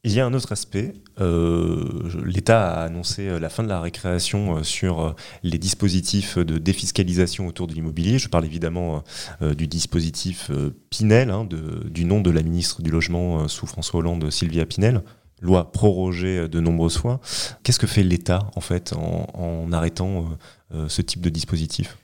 Il 0.06 0.12
y 0.12 0.20
a 0.20 0.26
un 0.26 0.34
autre 0.34 0.52
aspect. 0.52 0.96
Euh, 1.22 2.10
L'État 2.26 2.74
a 2.74 2.84
annoncé 2.84 3.40
la 3.40 3.48
fin 3.48 3.64
de 3.64 3.70
la 3.70 3.80
récréation 3.80 4.62
sur 4.62 5.16
les 5.44 5.58
dispositifs 5.58 6.38
de 6.38 6.58
défiscalisation 6.58 7.48
autour 7.48 7.68
de 7.68 7.74
l'immobilier. 7.74 8.20
Je 8.20 8.28
parle 8.28 8.44
évidemment 8.44 9.06
du 9.40 9.66
dispositif 9.66 10.52
Pinel, 10.90 11.30
hein, 11.30 11.48
du 11.86 12.04
nom 12.04 12.20
de 12.20 12.32
la 12.32 12.44
ministre 12.44 12.82
du 12.82 12.92
Logement 12.92 13.48
sous 13.48 13.66
François 13.66 14.02
Hollande, 14.02 14.30
Sylvia 14.30 14.66
Pinel 14.66 15.04
loi 15.44 15.72
prorogée 15.72 16.48
de 16.48 16.60
nombreuses 16.60 16.98
fois. 16.98 17.20
Qu'est-ce 17.62 17.77
que 17.77 17.86
fait 17.86 18.01
l'État 18.01 18.50
en 18.56 18.62
fait 18.62 18.94
en, 18.94 19.72
arrêtant 19.72 20.25
euh, 20.74 20.75
euh, 20.75 20.89
ce 20.89 21.01
type 21.01 21.22
de 21.22 21.29
dispositif? 21.29 21.98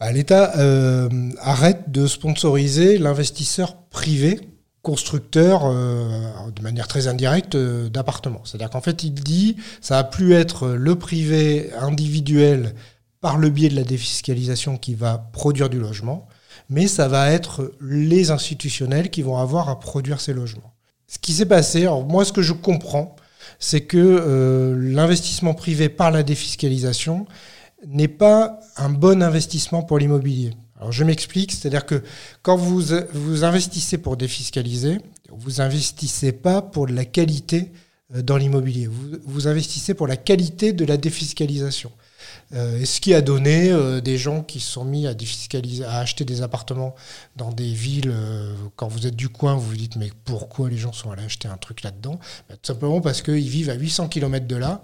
Bah, 0.00 0.10
L'État 0.12 0.56
euh, 0.58 1.30
arrête 1.40 1.90
de 1.90 2.06
sponsoriser 2.06 2.98
l'investisseur 2.98 3.76
privé 3.90 4.40
constructeur 4.80 5.72
de 5.72 6.60
manière 6.60 6.88
très 6.88 7.06
indirecte 7.06 7.56
d'appartements. 7.56 8.40
C'est-à-dire 8.44 8.68
qu'en 8.68 8.80
fait, 8.80 9.04
il 9.04 9.14
dit 9.14 9.54
ça 9.80 9.94
va 9.94 10.02
plus 10.02 10.32
être 10.32 10.70
le 10.70 10.96
privé 10.96 11.72
individuel 11.74 12.74
par 13.20 13.38
le 13.38 13.48
biais 13.48 13.68
de 13.68 13.76
la 13.76 13.84
défiscalisation 13.84 14.78
qui 14.78 14.96
va 14.96 15.18
produire 15.18 15.70
du 15.70 15.78
logement, 15.78 16.26
mais 16.68 16.88
ça 16.88 17.06
va 17.06 17.30
être 17.30 17.72
les 17.80 18.32
institutionnels 18.32 19.10
qui 19.10 19.22
vont 19.22 19.38
avoir 19.38 19.68
à 19.68 19.78
produire 19.78 20.20
ces 20.20 20.34
logements. 20.34 20.74
Ce 21.12 21.18
qui 21.18 21.34
s'est 21.34 21.44
passé, 21.44 21.82
alors 21.82 22.06
moi 22.06 22.24
ce 22.24 22.32
que 22.32 22.40
je 22.40 22.54
comprends, 22.54 23.16
c'est 23.58 23.82
que 23.82 23.98
euh, 23.98 24.74
l'investissement 24.78 25.52
privé 25.52 25.90
par 25.90 26.10
la 26.10 26.22
défiscalisation 26.22 27.26
n'est 27.86 28.08
pas 28.08 28.60
un 28.78 28.88
bon 28.88 29.22
investissement 29.22 29.82
pour 29.82 29.98
l'immobilier. 29.98 30.54
Alors 30.78 30.90
je 30.90 31.04
m'explique, 31.04 31.52
c'est-à-dire 31.52 31.84
que 31.84 32.02
quand 32.40 32.56
vous, 32.56 32.94
investissez 33.44 33.98
pour 33.98 34.16
défiscaliser, 34.16 35.00
vous 35.28 35.60
investissez 35.60 36.32
pas 36.32 36.62
pour 36.62 36.86
la 36.86 37.04
qualité 37.04 37.72
euh, 38.14 38.22
dans 38.22 38.38
l'immobilier, 38.38 38.88
vous 38.88 39.48
investissez 39.48 39.92
pour 39.92 40.06
la 40.06 40.16
qualité 40.16 40.72
de 40.72 40.86
la 40.86 40.96
défiscalisation. 40.96 41.92
Euh, 42.54 42.80
et 42.80 42.84
ce 42.84 43.00
qui 43.00 43.14
a 43.14 43.22
donné 43.22 43.70
euh, 43.70 44.00
des 44.00 44.18
gens 44.18 44.42
qui 44.42 44.60
se 44.60 44.72
sont 44.72 44.84
mis 44.84 45.06
à 45.06 45.14
défiscaliser, 45.14 45.84
à 45.84 45.98
acheter 45.98 46.24
des 46.24 46.42
appartements 46.42 46.94
dans 47.36 47.50
des 47.50 47.72
villes. 47.72 48.12
Euh, 48.12 48.54
quand 48.76 48.88
vous 48.88 49.06
êtes 49.06 49.16
du 49.16 49.28
coin, 49.28 49.54
vous 49.54 49.70
vous 49.70 49.76
dites 49.76 49.96
mais 49.96 50.10
pourquoi 50.24 50.68
les 50.68 50.76
gens 50.76 50.92
sont 50.92 51.10
allés 51.10 51.24
acheter 51.24 51.48
un 51.48 51.56
truc 51.56 51.82
là-dedans? 51.82 52.18
Bah, 52.48 52.56
Tout 52.56 52.72
simplement 52.72 53.00
parce 53.00 53.22
qu'ils 53.22 53.48
vivent 53.48 53.70
à 53.70 53.74
800 53.74 54.08
km 54.08 54.46
de 54.46 54.56
là, 54.56 54.82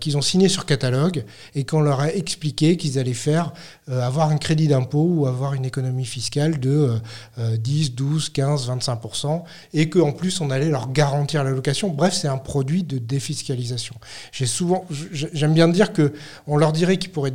qu'ils 0.00 0.16
ont 0.16 0.22
signé 0.22 0.48
sur 0.48 0.66
catalogue 0.66 1.24
et 1.54 1.64
qu'on 1.64 1.80
leur 1.80 2.00
a 2.00 2.12
expliqué 2.12 2.76
qu'ils 2.76 2.98
allaient 2.98 3.14
faire 3.14 3.52
avoir 3.88 4.30
un 4.30 4.38
crédit 4.38 4.68
d'impôt 4.68 5.06
ou 5.08 5.26
avoir 5.26 5.54
une 5.54 5.64
économie 5.64 6.04
fiscale 6.04 6.58
de 6.58 6.98
10, 7.38 7.94
12, 7.94 8.30
15, 8.30 8.68
25% 8.70 9.42
et 9.72 9.88
qu'en 9.88 10.12
plus 10.12 10.40
on 10.40 10.50
allait 10.50 10.70
leur 10.70 10.90
garantir 10.92 11.44
la 11.44 11.50
location. 11.50 11.88
Bref, 11.88 12.14
c'est 12.14 12.28
un 12.28 12.38
produit 12.38 12.82
de 12.82 12.98
défiscalisation. 12.98 13.94
J'ai 14.32 14.46
souvent, 14.46 14.86
j'aime 15.12 15.54
bien 15.54 15.68
dire 15.68 15.92
que 15.92 16.12
on 16.46 16.56
leur 16.56 16.72
dirait 16.72 16.98
qu'ils 16.98 17.10
pourraient 17.10 17.32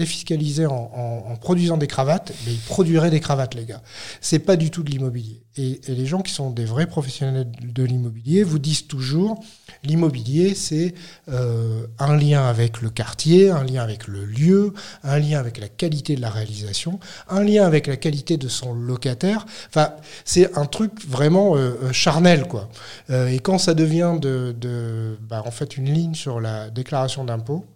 défiscaliser 0.00 0.66
en, 0.66 1.36
produisant 1.40 1.76
des 1.76 1.86
cravates, 1.86 2.32
mais 2.46 2.52
ils 2.52 2.60
produiraient 2.60 3.10
des 3.10 3.20
cravates, 3.20 3.54
les 3.54 3.64
gars. 3.64 3.82
C'est 4.20 4.38
pas 4.38 4.56
du 4.56 4.70
tout 4.70 4.82
de 4.82 4.90
l'immobilier. 4.90 5.42
Et, 5.56 5.80
les 5.88 6.06
gens 6.06 6.22
qui 6.22 6.32
sont 6.32 6.50
des 6.50 6.64
vrais 6.64 6.86
professionnels 6.86 7.50
de 7.62 7.82
l'immobilier 7.82 8.42
vous 8.42 8.58
disent 8.58 8.86
toujours, 8.86 9.42
l'immobilier, 9.84 10.54
c'est 10.54 10.94
euh, 11.28 11.86
un 11.98 12.16
lien 12.16 12.46
avec 12.46 12.80
le 12.80 12.88
quartier, 12.90 13.50
un 13.50 13.64
lien 13.64 13.82
avec 13.82 14.06
le 14.06 14.24
lieu, 14.24 14.72
un 15.02 15.18
lien 15.18 15.38
avec 15.38 15.58
la 15.58 15.68
qualité 15.68 16.16
de 16.16 16.20
la 16.20 16.30
réalisation, 16.30 16.98
un 17.28 17.42
lien 17.42 17.66
avec 17.66 17.86
la 17.86 17.96
qualité 17.96 18.36
de 18.36 18.48
son 18.48 18.72
locataire. 18.72 19.44
Enfin, 19.68 19.92
c'est 20.24 20.56
un 20.56 20.66
truc 20.66 20.92
vraiment 21.06 21.56
euh, 21.56 21.74
euh, 21.82 21.92
charnel, 21.92 22.44
quoi. 22.44 22.68
et 23.10 23.40
quand 23.40 23.58
ça 23.58 23.74
devient 23.74 24.16
de, 24.20 25.18
bah, 25.28 25.42
en 25.44 25.50
fait, 25.50 25.76
une 25.76 25.92
ligne 25.92 26.14
sur 26.14 26.40
la 26.40 26.70
déclaration 26.70 27.24
d'impôt, 27.24 27.66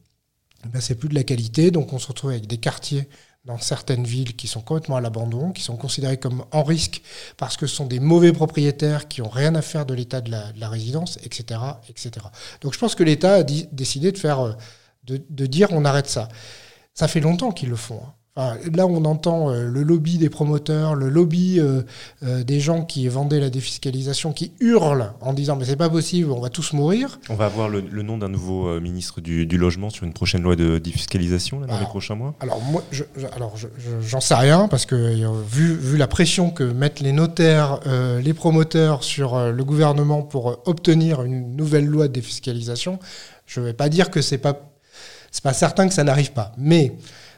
ben, 0.67 0.81
c'est 0.81 0.95
plus 0.95 1.09
de 1.09 1.15
la 1.15 1.25
qualité. 1.25 1.71
Donc 1.71 1.93
on 1.93 1.99
se 1.99 2.09
retrouve 2.09 2.31
avec 2.31 2.47
des 2.47 2.59
quartiers 2.59 3.09
dans 3.45 3.59
certaines 3.59 4.05
villes 4.05 4.37
qui 4.37 4.49
sont 4.49 4.63
complètement 4.63 4.97
à 4.97 5.01
l'abandon, 5.01 5.53
qui 5.53 5.63
sont 5.63 5.77
considérés 5.77 6.17
comme 6.17 6.45
en 6.51 6.63
risque 6.63 7.03
parce 7.37 7.57
que 7.57 7.67
ce 7.67 7.77
sont 7.77 7.87
des 7.87 8.01
mauvais 8.01 8.33
propriétaires 8.33 9.07
qui 9.07 9.21
ont 9.21 9.29
rien 9.29 9.55
à 9.55 9.63
faire 9.63 9.85
de 9.85 9.93
l'état 9.93 10.21
de 10.23 10.31
la, 10.31 10.69
résidence, 10.69 11.19
etc., 11.25 11.61
etc. 11.89 12.27
Donc 12.63 12.73
je 12.73 12.79
pense 12.79 12.95
que 12.95 13.03
l'État 13.03 13.35
a 13.35 13.43
décidé 13.43 14.13
euh, 14.25 14.53
de, 15.05 15.47
dire 15.47 15.69
on 15.73 15.85
arrête 15.85 16.09
ça. 16.09 16.29
Ça 16.95 17.07
fait 17.07 17.21
longtemps 17.21 17.53
qu'ils 17.53 17.69
le 17.69 17.77
font. 17.77 18.01
Hein 18.03 18.15
là, 18.37 18.87
on 18.87 19.05
entend 19.05 19.51
euh, 19.51 19.69
le 19.69 19.83
lobby 19.83 20.19
des 20.19 20.29
promoteurs, 20.29 20.95
le 20.95 21.09
lobby 21.09 21.61
euh, 21.61 21.83
euh, 22.25 22.43
des 22.43 22.59
gens 22.59 22.85
qui 22.85 23.07
vendaient 23.07 23.39
la 23.39 23.51
défiscalisation, 23.51 24.33
qui 24.33 24.53
hurlent 24.61 25.13
en 25.21 25.33
disant 25.33 25.57
mais 25.57 25.65
c'est 25.65 25.77
pas 25.77 25.89
possible, 25.89 26.33
on 26.33 26.41
va 26.41 26.51
tous 26.51 26.73
mourir. 26.73 27.21
On 27.29 27.37
va 27.37 27.47
avoir 27.47 27.69
le, 27.69 27.81
nom 28.03 28.19
d'un 28.19 28.29
nouveau 28.29 28.81
ministre 28.81 29.21
du, 29.21 29.47
logement 29.57 29.89
sur 29.89 30.05
une 30.05 30.13
prochaine 30.13 30.43
loi 30.43 30.57
de 30.57 30.79
défiscalisation 30.79 31.61
dans 31.61 31.79
les 31.79 31.87
prochains 31.87 32.17
mois? 32.17 32.35
Alors 32.41 32.61
moi, 32.61 32.83
alors 33.35 33.55
j'en 34.01 34.21
sais 34.21 34.35
rien 34.35 34.69
parce 34.69 34.85
que 34.85 34.97
vu, 35.47 35.75
vu 35.75 35.97
la 35.97 36.09
pression 36.09 36.51
que 36.51 36.65
mettent 36.65 37.01
les 37.01 37.13
notaires, 37.13 37.81
les 38.23 38.35
promoteurs 38.35 39.05
sur 39.05 39.39
le 39.39 39.65
gouvernement 39.65 40.23
pour 40.23 40.61
obtenir 40.67 41.23
une 41.23 41.57
nouvelle 41.57 41.87
loi 41.87 42.09
de 42.09 42.13
défiscalisation, 42.13 42.99
je 43.47 43.61
vais 43.61 43.75
pas 43.75 43.89
dire 43.89 44.11
que 44.11 44.21
c'est 44.21 44.39
pas 44.39 44.71
c'est 45.31 45.43
pas 45.43 45.53
certain 45.53 45.89
que 45.89 45.95
ça 45.95 46.05
n'arrive 46.05 46.33
pas, 46.33 46.53
mais 46.57 46.95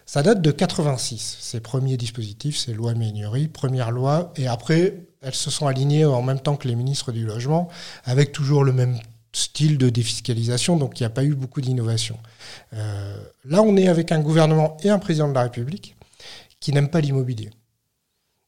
ça 0.06 0.22
date 0.22 0.40
de 0.40 0.52
86, 0.52 1.38
ces 1.40 1.58
premiers 1.58 1.96
dispositifs, 1.96 2.56
ces 2.56 2.72
lois 2.72 2.94
Ménurie, 2.94 3.48
première 3.48 3.90
loi, 3.90 4.32
et 4.36 4.46
après, 4.46 5.00
elles 5.20 5.34
se 5.34 5.50
sont 5.50 5.66
alignées 5.66 6.04
en 6.04 6.22
même 6.22 6.38
temps 6.38 6.56
que 6.56 6.68
les 6.68 6.76
ministres 6.76 7.10
du 7.10 7.26
Logement, 7.26 7.68
avec 8.04 8.30
toujours 8.30 8.62
le 8.62 8.72
même 8.72 8.96
style 9.32 9.78
de 9.78 9.90
défiscalisation, 9.90 10.76
donc 10.76 10.98
il 10.98 11.02
n'y 11.02 11.06
a 11.08 11.10
pas 11.10 11.24
eu 11.24 11.34
beaucoup 11.34 11.60
d'innovation. 11.60 12.18
Euh, 12.72 13.16
là, 13.44 13.62
on 13.62 13.76
est 13.76 13.88
avec 13.88 14.12
un 14.12 14.20
gouvernement 14.20 14.76
et 14.84 14.90
un 14.90 15.00
président 15.00 15.28
de 15.28 15.34
la 15.34 15.42
République 15.42 15.96
qui 16.60 16.72
n'aiment 16.72 16.88
pas 16.88 17.00
l'immobilier. 17.00 17.50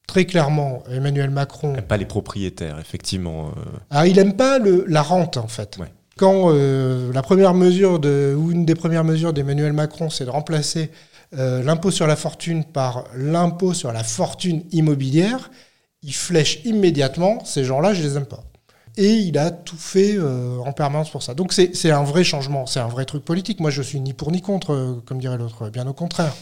Très 0.07 0.25
clairement, 0.25 0.85
Emmanuel 0.91 1.29
Macron... 1.29 1.73
n'aime 1.73 1.83
pas 1.83 1.99
les 1.99 2.07
propriétaires, 2.07 2.79
effectivement. 2.79 3.49
Euh. 3.49 3.63
Ah, 3.91 4.07
il 4.07 4.17
n'aime 4.17 4.35
pas 4.35 4.59
le, 4.59 4.87
la 4.89 5.03
rente, 5.03 5.37
en 5.37 5.49
fait. 5.49 5.79
Quand 6.17 6.47
euh, 6.47 7.13
la 7.13 7.23
première 7.23 7.53
mesure 7.53 7.99
de, 7.99 8.35
ou 8.39 8.51
une 8.51 8.65
des 8.65 8.75
premières 8.75 9.05
mesures 9.05 9.35
d'Emmanuel 9.35 9.75
Macron, 9.75 10.09
c'est 10.09 10.25
de 10.25 10.31
remplacer 10.31 10.91
euh, 11.37 11.63
l'impôt 11.63 11.91
sur 11.91 12.07
la 12.07 12.17
fortune 12.17 12.65
par 12.65 13.05
l'impôt 13.15 13.75
sur 13.75 13.93
la 13.93 14.03
fortune 14.03 14.65
immobilière, 14.73 15.51
il 16.03 16.15
flèche 16.15 16.61
immédiatement, 16.65 17.45
ces 17.45 17.65
gens-là, 17.65 17.93
je 17.93 18.03
les 18.03 18.17
aime 18.17 18.27
pas. 18.27 18.45
Et 18.97 19.13
il 19.13 19.39
a 19.39 19.51
tout 19.51 19.77
fait 19.77 20.17
euh, 20.17 20.59
en 20.59 20.73
permanence 20.73 21.11
pour 21.11 21.23
ça. 21.23 21.35
Donc 21.35 21.53
c'est 21.53 21.91
un 21.91 22.03
vrai 22.03 22.25
changement, 22.25 22.67
c'est 22.67 22.81
un 22.81 22.89
vrai 22.89 23.05
truc 23.05 23.25
politique. 23.25 23.61
Moi, 23.61 23.71
je 23.71 23.83
suis 23.83 24.01
ni 24.01 24.13
pour 24.13 24.33
ni 24.33 24.41
contre, 24.41 24.73
euh, 24.73 25.03
comme 25.05 25.19
dirait 25.19 25.39
l'autre, 25.39 25.69
bien 25.69 25.87
au 25.87 25.93
contraire. 25.93 26.35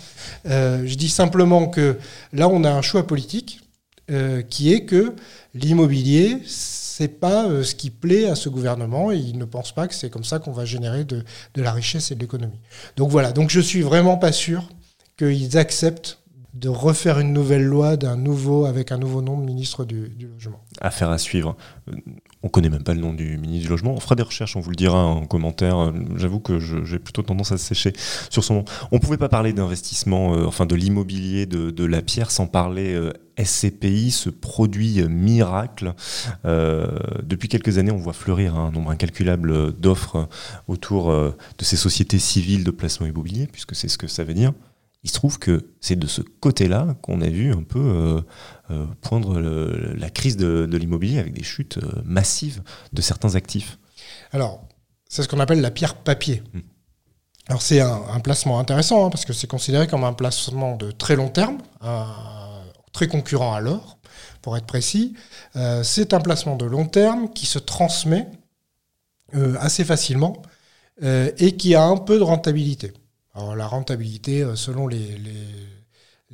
je 0.45 0.95
dis 0.95 1.09
simplement 1.11 1.67
que 1.67 1.99
là, 2.33 2.49
on 2.49 2.65
a 2.65 2.71
un 2.71 2.83
choix 2.83 3.07
politique 3.07 3.61
qui 4.49 4.73
est 4.73 4.85
que 4.85 5.17
l'immobilier, 5.53 6.39
c'est 6.47 7.09
pas 7.09 7.49
ce 7.65 7.75
qui 7.75 7.91
plaît 7.91 8.29
à 8.29 8.37
ce 8.37 8.49
gouvernement 8.49 9.11
et 9.11 9.17
il 9.17 9.37
ne 9.37 9.45
pense 9.45 9.73
pas 9.73 9.89
que 9.89 9.95
c'est 9.97 10.11
comme 10.11 10.23
ça 10.23 10.39
qu'on 10.39 10.53
va 10.53 10.65
générer 10.65 11.03
de, 11.03 11.25
de, 11.55 11.63
la 11.63 11.73
richesse 11.73 12.13
et 12.13 12.15
de 12.15 12.21
l'économie. 12.21 12.61
Donc 12.97 13.11
voilà, 13.11 13.33
donc 13.33 13.51
je 13.51 13.59
suis 13.59 13.83
vraiment 13.83 14.17
pas 14.17 14.31
sûr 14.31 14.69
qu'ils 15.17 15.57
acceptent 15.57 16.21
de 16.57 16.69
refaire 16.71 17.19
une 17.19 17.33
nouvelle 17.35 17.65
loi 17.65 17.97
d'un 17.97 18.17
nouveau 18.17 18.65
avec 18.65 18.91
un 18.91 18.97
nouveau 18.97 19.21
nom 19.21 19.39
de 19.39 19.45
ministre 19.45 19.85
du, 19.85 20.11
logement. 20.33 20.63
Affaire 20.81 21.11
à 21.11 21.19
suivre. 21.19 21.55
On 22.43 22.49
connaît 22.49 22.71
même 22.71 22.83
pas 22.83 22.95
le 22.95 23.01
nom 23.01 23.13
du 23.13 23.37
ministre 23.37 23.65
du 23.65 23.69
logement. 23.69 23.93
On 23.93 24.01
fera 24.01 24.15
des 24.15 24.23
recherches, 24.23 24.57
on 24.57 24.61
vous 24.61 24.71
le 24.71 24.77
dira 24.77 25.05
en 25.05 25.27
commentaire. 25.27 25.93
J'avoue 26.17 26.41
que 26.41 26.59
j'ai 26.59 26.99
plutôt 26.99 27.23
tendance 27.23 27.53
à 27.53 27.59
sécher 27.59 27.93
sur 28.31 28.43
son 28.43 28.55
nom. 28.55 28.65
On 28.91 28.99
pouvait 29.01 29.19
pas 29.19 29.29
parler 29.29 29.53
d'investissement, 29.53 30.35
euh, 30.35 30.47
enfin 30.47 30.65
de 30.65 30.75
l'immobilier 30.75 31.45
de, 31.45 31.85
la 31.85 32.01
pierre 32.01 32.31
sans 32.31 32.47
parler 32.47 32.95
euh, 32.95 33.13
SCPI, 33.39 34.11
ce 34.11 34.31
produit 34.31 35.07
miracle. 35.09 35.93
Euh, 36.47 36.87
depuis 37.23 37.49
quelques 37.49 37.77
années, 37.77 37.93
on 37.93 37.99
voit 37.99 38.15
fleurir 38.15 38.57
un 38.57 38.71
nombre 38.71 38.91
incalculable 38.91 39.79
d'offres 39.79 40.29
autour 40.69 41.13
de 41.13 41.35
ces 41.65 41.77
sociétés 41.77 42.19
civiles 42.19 42.65
de 42.65 42.71
placement 42.71 43.07
immobilier, 43.07 43.47
puisque 43.47 43.75
c'est 43.75 43.89
ce 43.89 43.99
que 43.99 44.07
ça 44.07 44.25
veut 44.25 44.35
dire. 44.35 44.55
Il 45.03 45.09
se 45.09 45.15
trouve 45.15 45.39
que 45.39 45.71
c'est 45.81 45.97
de 45.97 46.07
ce 46.09 46.21
côté-là 46.21 46.97
qu'on 47.01 47.21
a 47.21 47.29
vu 47.29 47.53
un 47.53 47.63
peu 47.63 47.79
euh, 47.79 48.21
euh, 48.71 48.87
poindre 49.03 49.41
la 49.41 50.11
crise 50.11 50.37
de, 50.37 50.69
l'immobilier 50.77 51.21
avec 51.21 51.33
des 51.33 51.45
chutes 51.45 51.79
euh, 51.79 52.03
massives 52.05 52.63
de 52.93 53.01
certains 53.01 53.37
actifs. 53.37 53.79
Alors, 54.33 54.65
c'est 55.09 55.23
ce 55.23 55.29
qu'on 55.29 55.39
appelle 55.39 55.61
la 55.61 55.71
pierre 55.71 55.95
papier. 55.95 56.43
Hmm. 56.53 56.61
Alors 57.49 57.63
c'est 57.63 57.81
un, 57.81 58.19
placement 58.19 58.59
intéressant 58.59 59.07
hein, 59.07 59.11
parce 59.11 59.25
que 59.25 59.33
c'est 59.33 59.47
considéré 59.47 59.87
comme 59.87 60.03
un 60.03 60.13
placement 60.13 60.75
de 60.75 60.91
très 60.91 61.15
long 61.15 61.29
terme, 61.29 61.59
très 62.93 63.07
concurrent 63.07 63.55
à 63.55 63.61
l'or, 63.61 63.99
pour 64.43 64.57
être 64.57 64.67
précis. 64.67 65.15
c'est 65.85 66.13
un 66.13 66.21
placement 66.21 66.57
de 66.57 66.65
long 66.65 66.87
terme 66.87 67.33
qui 67.33 67.47
se 67.47 67.61
transmet 67.61 68.27
assez 69.61 69.85
facilement 69.85 70.43
et 71.01 71.57
qui 71.57 71.77
a 71.77 71.85
un 71.85 71.99
peu 71.99 72.19
de 72.19 72.25
rentabilité. 72.25 72.93
Alors, 73.37 73.55
la 73.55 73.67
rentabilité, 73.67 74.43
euh, 74.43 74.57
selon 74.57 74.89
les, 74.89 75.21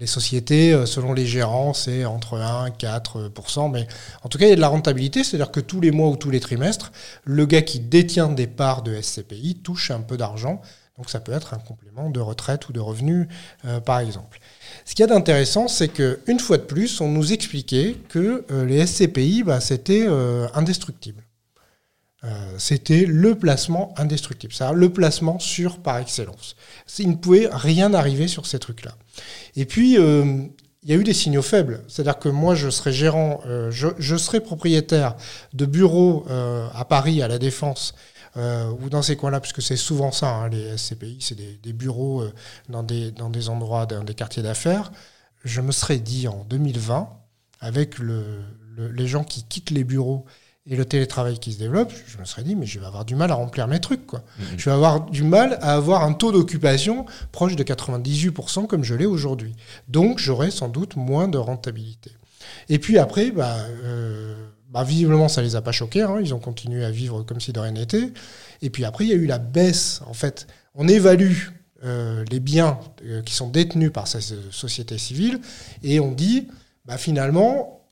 sociétés, 0.06 0.72
euh, 0.72 0.86
selon 0.86 1.12
les 1.12 1.26
gérants, 1.26 1.74
c'est 1.74 2.04
entre 2.04 2.38
1 2.38 2.66
et 2.66 2.70
4% 2.70 3.70
mais 3.72 3.88
en 4.22 4.28
tout 4.28 4.38
cas, 4.38 4.46
il 4.46 4.50
y 4.50 4.52
a 4.52 4.56
de 4.56 4.60
la 4.60 4.68
rentabilité, 4.68 5.24
c'est-à-dire 5.24 5.50
que 5.50 5.58
tous 5.58 5.80
les 5.80 5.90
mois 5.90 6.08
ou 6.08 6.16
tous 6.16 6.30
les 6.30 6.38
trimestres, 6.38 6.92
le 7.24 7.44
gars 7.44 7.62
qui 7.62 7.80
détient 7.80 8.28
des 8.28 8.46
parts 8.46 8.82
de 8.82 9.00
SCPI 9.00 9.56
touche 9.64 9.90
un 9.90 10.00
peu 10.00 10.16
d'argent. 10.16 10.62
Donc 10.96 11.10
ça 11.10 11.18
peut 11.18 11.32
être 11.32 11.54
un 11.54 11.58
complément 11.58 12.10
de 12.10 12.20
retraite 12.20 12.68
ou 12.68 12.72
de 12.72 12.80
revenu, 12.80 13.28
euh, 13.64 13.80
par 13.80 13.98
exemple. 13.98 14.38
Ce 14.84 14.94
qu'il 14.94 15.02
y 15.02 15.08
a 15.10 15.12
d'intéressant, 15.12 15.66
c'est 15.66 15.88
qu'une 15.88 16.38
fois 16.38 16.58
de 16.58 16.62
plus, 16.62 17.00
on 17.00 17.08
nous 17.08 17.32
expliquait 17.32 17.96
que 18.08 18.44
les 18.64 18.86
SCPI, 18.86 19.42
bah, 19.42 19.60
c'était 19.60 20.06
indestructible. 20.54 21.24
Euh, 22.24 22.54
c'était 22.56 23.04
le 23.04 23.34
placement 23.34 23.92
indestructible, 23.96 24.52
c'est-à-dire 24.52 24.76
le 24.76 24.92
placement 24.92 25.40
sûr 25.40 25.78
par 25.78 25.98
excellence. 25.98 26.54
Il 26.98 27.10
ne 27.10 27.16
pouvait 27.16 27.48
rien 27.50 27.94
arriver 27.94 28.28
sur 28.28 28.46
ces 28.46 28.60
trucs-là. 28.60 28.92
Et 29.56 29.64
puis, 29.64 29.98
euh, 29.98 30.44
il 30.84 30.90
y 30.90 30.92
a 30.92 30.96
eu 30.96 31.02
des 31.02 31.14
signaux 31.14 31.42
faibles. 31.42 31.82
C'est-à-dire 31.88 32.18
que 32.18 32.28
moi, 32.28 32.54
je 32.54 32.70
serais 32.70 32.92
gérant, 32.92 33.40
euh, 33.46 33.72
je, 33.72 34.16
serais 34.16 34.40
propriétaire 34.40 35.16
de 35.52 35.66
bureaux 35.66 36.24
à 36.28 36.84
Paris, 36.84 37.22
à 37.22 37.28
La 37.28 37.38
Défense, 37.38 37.94
ou 38.36 38.88
dans 38.88 39.02
ces 39.02 39.16
coins-là, 39.16 39.40
puisque 39.40 39.62
c'est 39.62 39.76
souvent 39.76 40.12
ça, 40.12 40.28
hein, 40.28 40.48
les 40.48 40.76
SCPI, 40.76 41.18
c'est 41.20 41.34
des, 41.34 41.72
bureaux 41.72 42.24
dans, 42.68 42.82
des, 42.82 43.10
dans 43.10 43.30
des 43.30 43.48
endroits, 43.48 43.86
dans 43.86 44.04
des 44.04 44.14
quartiers 44.14 44.42
d'affaires. 44.42 44.92
Je 45.44 45.60
me 45.60 45.70
serais 45.72 45.98
dit 45.98 46.28
en 46.28 46.44
2020, 46.48 47.08
avec 47.60 47.96
les 47.98 49.06
gens 49.06 49.24
qui 49.24 49.44
quittent 49.44 49.70
les 49.70 49.84
bureaux 49.84 50.24
et 50.66 50.76
le 50.76 50.84
télétravail 50.84 51.38
qui 51.38 51.52
se 51.52 51.58
développe, 51.58 51.92
je 52.06 52.18
me 52.18 52.24
serais 52.24 52.44
dit, 52.44 52.54
mais 52.54 52.66
je 52.66 52.78
vais 52.78 52.86
avoir 52.86 53.04
du 53.04 53.16
mal 53.16 53.32
à 53.32 53.34
remplir 53.34 53.66
mes 53.66 53.80
trucs. 53.80 54.06
Quoi. 54.06 54.22
Mhm. 54.38 54.44
Je 54.58 54.64
vais 54.66 54.74
avoir 54.74 55.00
du 55.10 55.24
mal 55.24 55.58
à 55.60 55.74
avoir 55.74 56.04
un 56.04 56.12
taux 56.12 56.30
d'occupation 56.30 57.04
proche 57.32 57.56
de 57.56 57.64
98% 57.64 58.66
comme 58.66 58.84
je 58.84 58.94
l'ai 58.94 59.06
aujourd'hui. 59.06 59.54
Donc, 59.88 60.18
j'aurai 60.18 60.52
sans 60.52 60.68
doute 60.68 60.94
moins 60.94 61.26
de 61.26 61.38
rentabilité. 61.38 62.12
Et 62.68 62.78
puis 62.78 62.98
après, 62.98 63.32
bah, 63.32 63.56
euh, 63.84 64.34
bah 64.70 64.84
visiblement, 64.84 65.28
ça 65.28 65.42
les 65.42 65.56
a 65.56 65.62
pas 65.62 65.72
choqués. 65.72 66.02
Hein. 66.02 66.18
Ils 66.20 66.32
ont 66.32 66.38
continué 66.38 66.84
à 66.84 66.90
vivre 66.92 67.24
comme 67.24 67.40
si 67.40 67.52
de 67.52 67.58
rien 67.58 67.72
n'était. 67.72 68.12
Et 68.62 68.70
puis 68.70 68.84
après, 68.84 69.04
il 69.04 69.10
y 69.10 69.14
a 69.14 69.16
eu 69.16 69.26
la 69.26 69.38
baisse. 69.38 70.00
En 70.06 70.14
fait, 70.14 70.46
on 70.74 70.86
évalue 70.88 71.48
les 72.30 72.38
biens 72.38 72.78
qui 73.26 73.34
sont 73.34 73.48
détenus 73.48 73.92
par 73.92 74.06
cette 74.06 74.52
société 74.52 74.98
civile 74.98 75.40
et 75.82 75.98
on 75.98 76.12
dit, 76.12 76.46
bah, 76.84 76.96
finalement, 76.96 77.82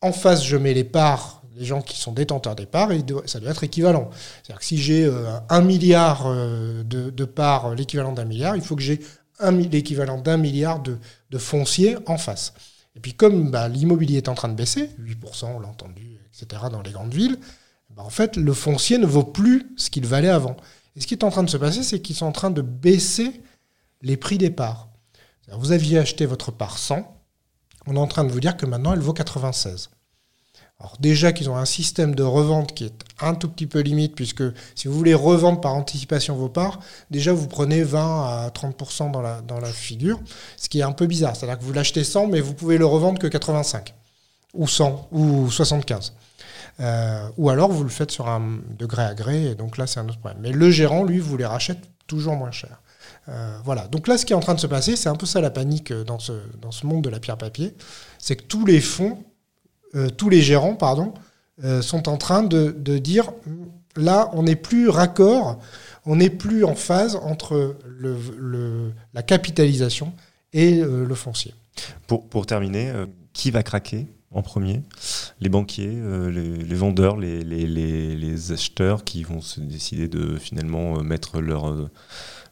en 0.00 0.12
face, 0.12 0.42
je 0.42 0.56
mets 0.56 0.72
les 0.72 0.84
parts, 0.84 1.43
les 1.56 1.64
gens 1.64 1.82
qui 1.82 1.98
sont 1.98 2.12
détenteurs 2.12 2.56
des 2.56 2.66
parts, 2.66 2.90
ça 3.26 3.40
doit 3.40 3.50
être 3.50 3.64
équivalent. 3.64 4.10
C'est-à-dire 4.42 4.58
que 4.58 4.64
si 4.64 4.78
j'ai 4.78 5.10
un 5.48 5.60
milliard 5.60 6.28
de, 6.28 7.24
parts, 7.24 7.74
l'équivalent 7.74 8.12
d'un 8.12 8.24
milliard, 8.24 8.56
il 8.56 8.62
faut 8.62 8.76
que 8.76 8.82
j'ai 8.82 9.00
l'équivalent 9.50 10.18
d'un 10.18 10.36
milliard 10.36 10.80
de, 10.80 10.98
de 11.30 11.38
foncier 11.38 11.96
en 12.06 12.18
face. 12.18 12.54
Et 12.96 13.00
puis 13.00 13.14
comme 13.14 13.50
bah, 13.50 13.68
l'immobilier 13.68 14.18
est 14.18 14.28
en 14.28 14.34
train 14.34 14.48
de 14.48 14.54
baisser, 14.54 14.90
8%, 15.00 15.46
on 15.56 15.60
l'a 15.60 15.68
entendu, 15.68 16.18
etc., 16.32 16.62
dans 16.70 16.82
les 16.82 16.92
grandes 16.92 17.14
villes, 17.14 17.38
bah, 17.90 18.02
en 18.02 18.10
fait, 18.10 18.36
le 18.36 18.52
foncier 18.52 18.98
ne 18.98 19.06
vaut 19.06 19.24
plus 19.24 19.66
ce 19.76 19.90
qu'il 19.90 20.06
valait 20.06 20.28
avant. 20.28 20.56
Et 20.96 21.00
ce 21.00 21.06
qui 21.06 21.14
est 21.14 21.24
en 21.24 21.30
train 21.30 21.42
de 21.42 21.50
se 21.50 21.56
passer, 21.56 21.82
c'est 21.82 22.00
qu'ils 22.00 22.16
sont 22.16 22.26
en 22.26 22.32
train 22.32 22.50
de 22.50 22.62
baisser 22.62 23.40
les 24.02 24.16
prix 24.16 24.38
des 24.38 24.50
parts. 24.50 24.88
Vous 25.48 25.72
aviez 25.72 25.98
acheté 25.98 26.24
votre 26.26 26.52
part 26.52 26.78
100, 26.78 27.20
on 27.86 27.96
est 27.96 27.98
en 27.98 28.06
train 28.06 28.24
de 28.24 28.30
vous 28.30 28.40
dire 28.40 28.56
que 28.56 28.64
maintenant 28.64 28.94
elle 28.94 29.00
vaut 29.00 29.12
96. 29.12 29.90
Alors 30.80 30.96
déjà 30.98 31.32
qu'ils 31.32 31.48
ont 31.50 31.56
un 31.56 31.64
système 31.64 32.14
de 32.14 32.22
revente 32.22 32.74
qui 32.74 32.84
est 32.84 33.04
un 33.20 33.34
tout 33.34 33.48
petit 33.48 33.66
peu 33.66 33.80
limite, 33.80 34.14
puisque 34.14 34.42
si 34.74 34.88
vous 34.88 34.94
voulez 34.94 35.14
revendre 35.14 35.60
par 35.60 35.74
anticipation 35.74 36.34
vos 36.34 36.48
parts, 36.48 36.80
déjà 37.10 37.32
vous 37.32 37.46
prenez 37.46 37.84
20 37.84 38.00
à 38.00 38.50
30% 38.50 39.12
dans 39.12 39.22
la, 39.22 39.40
dans 39.40 39.60
la 39.60 39.72
figure, 39.72 40.20
ce 40.56 40.68
qui 40.68 40.80
est 40.80 40.82
un 40.82 40.92
peu 40.92 41.06
bizarre. 41.06 41.36
C'est-à-dire 41.36 41.58
que 41.58 41.64
vous 41.64 41.72
l'achetez 41.72 42.02
100, 42.02 42.26
mais 42.26 42.40
vous 42.40 42.54
pouvez 42.54 42.76
le 42.76 42.86
revendre 42.86 43.20
que 43.20 43.28
85, 43.28 43.94
ou 44.52 44.66
100, 44.66 45.08
ou 45.12 45.48
75. 45.50 46.12
Euh, 46.80 47.28
ou 47.36 47.50
alors 47.50 47.70
vous 47.70 47.84
le 47.84 47.90
faites 47.90 48.10
sur 48.10 48.28
un 48.28 48.58
degré 48.76 49.04
à 49.04 49.14
gré, 49.14 49.44
et 49.44 49.54
donc 49.54 49.78
là 49.78 49.86
c'est 49.86 50.00
un 50.00 50.08
autre 50.08 50.18
problème. 50.18 50.42
Mais 50.42 50.50
le 50.50 50.70
gérant, 50.70 51.04
lui, 51.04 51.20
vous 51.20 51.36
les 51.36 51.46
rachète 51.46 51.88
toujours 52.08 52.34
moins 52.34 52.50
cher. 52.50 52.80
Euh, 53.28 53.56
voilà. 53.64 53.86
Donc 53.86 54.08
là, 54.08 54.18
ce 54.18 54.26
qui 54.26 54.32
est 54.32 54.36
en 54.36 54.40
train 54.40 54.54
de 54.54 54.60
se 54.60 54.66
passer, 54.66 54.96
c'est 54.96 55.08
un 55.08 55.14
peu 55.14 55.24
ça 55.24 55.40
la 55.40 55.50
panique 55.50 55.92
dans 55.92 56.18
ce, 56.18 56.32
dans 56.60 56.72
ce 56.72 56.84
monde 56.84 57.04
de 57.04 57.10
la 57.10 57.20
pierre 57.20 57.38
papier, 57.38 57.74
c'est 58.18 58.34
que 58.34 58.42
tous 58.42 58.66
les 58.66 58.80
fonds 58.80 59.24
euh, 59.94 60.08
tous 60.10 60.28
les 60.28 60.42
gérants, 60.42 60.74
pardon, 60.74 61.14
euh, 61.62 61.82
sont 61.82 62.08
en 62.08 62.16
train 62.16 62.42
de, 62.42 62.70
dire 62.98 63.32
là, 63.96 64.30
on 64.32 64.42
n'est 64.42 64.56
plus 64.56 64.88
raccord, 64.88 65.58
on 66.04 66.16
n'est 66.16 66.30
plus 66.30 66.64
en 66.64 66.74
phase 66.74 67.16
entre 67.16 67.76
la 69.12 69.22
capitalisation 69.22 70.12
et 70.52 70.80
euh, 70.80 71.06
le 71.06 71.14
foncier. 71.14 71.54
Pour, 72.06 72.46
terminer, 72.46 72.92
qui 73.32 73.50
va 73.50 73.62
craquer 73.62 74.06
en 74.30 74.42
premier? 74.42 74.82
Les 75.40 75.48
banquiers, 75.48 76.00
les, 76.30 76.74
vendeurs, 76.74 77.16
les, 77.16 78.52
acheteurs 78.52 79.02
qui 79.04 79.24
vont 79.24 79.40
se 79.40 79.60
décider 79.60 80.06
de 80.06 80.36
finalement 80.36 81.02
mettre 81.02 81.40
leur 81.40 81.74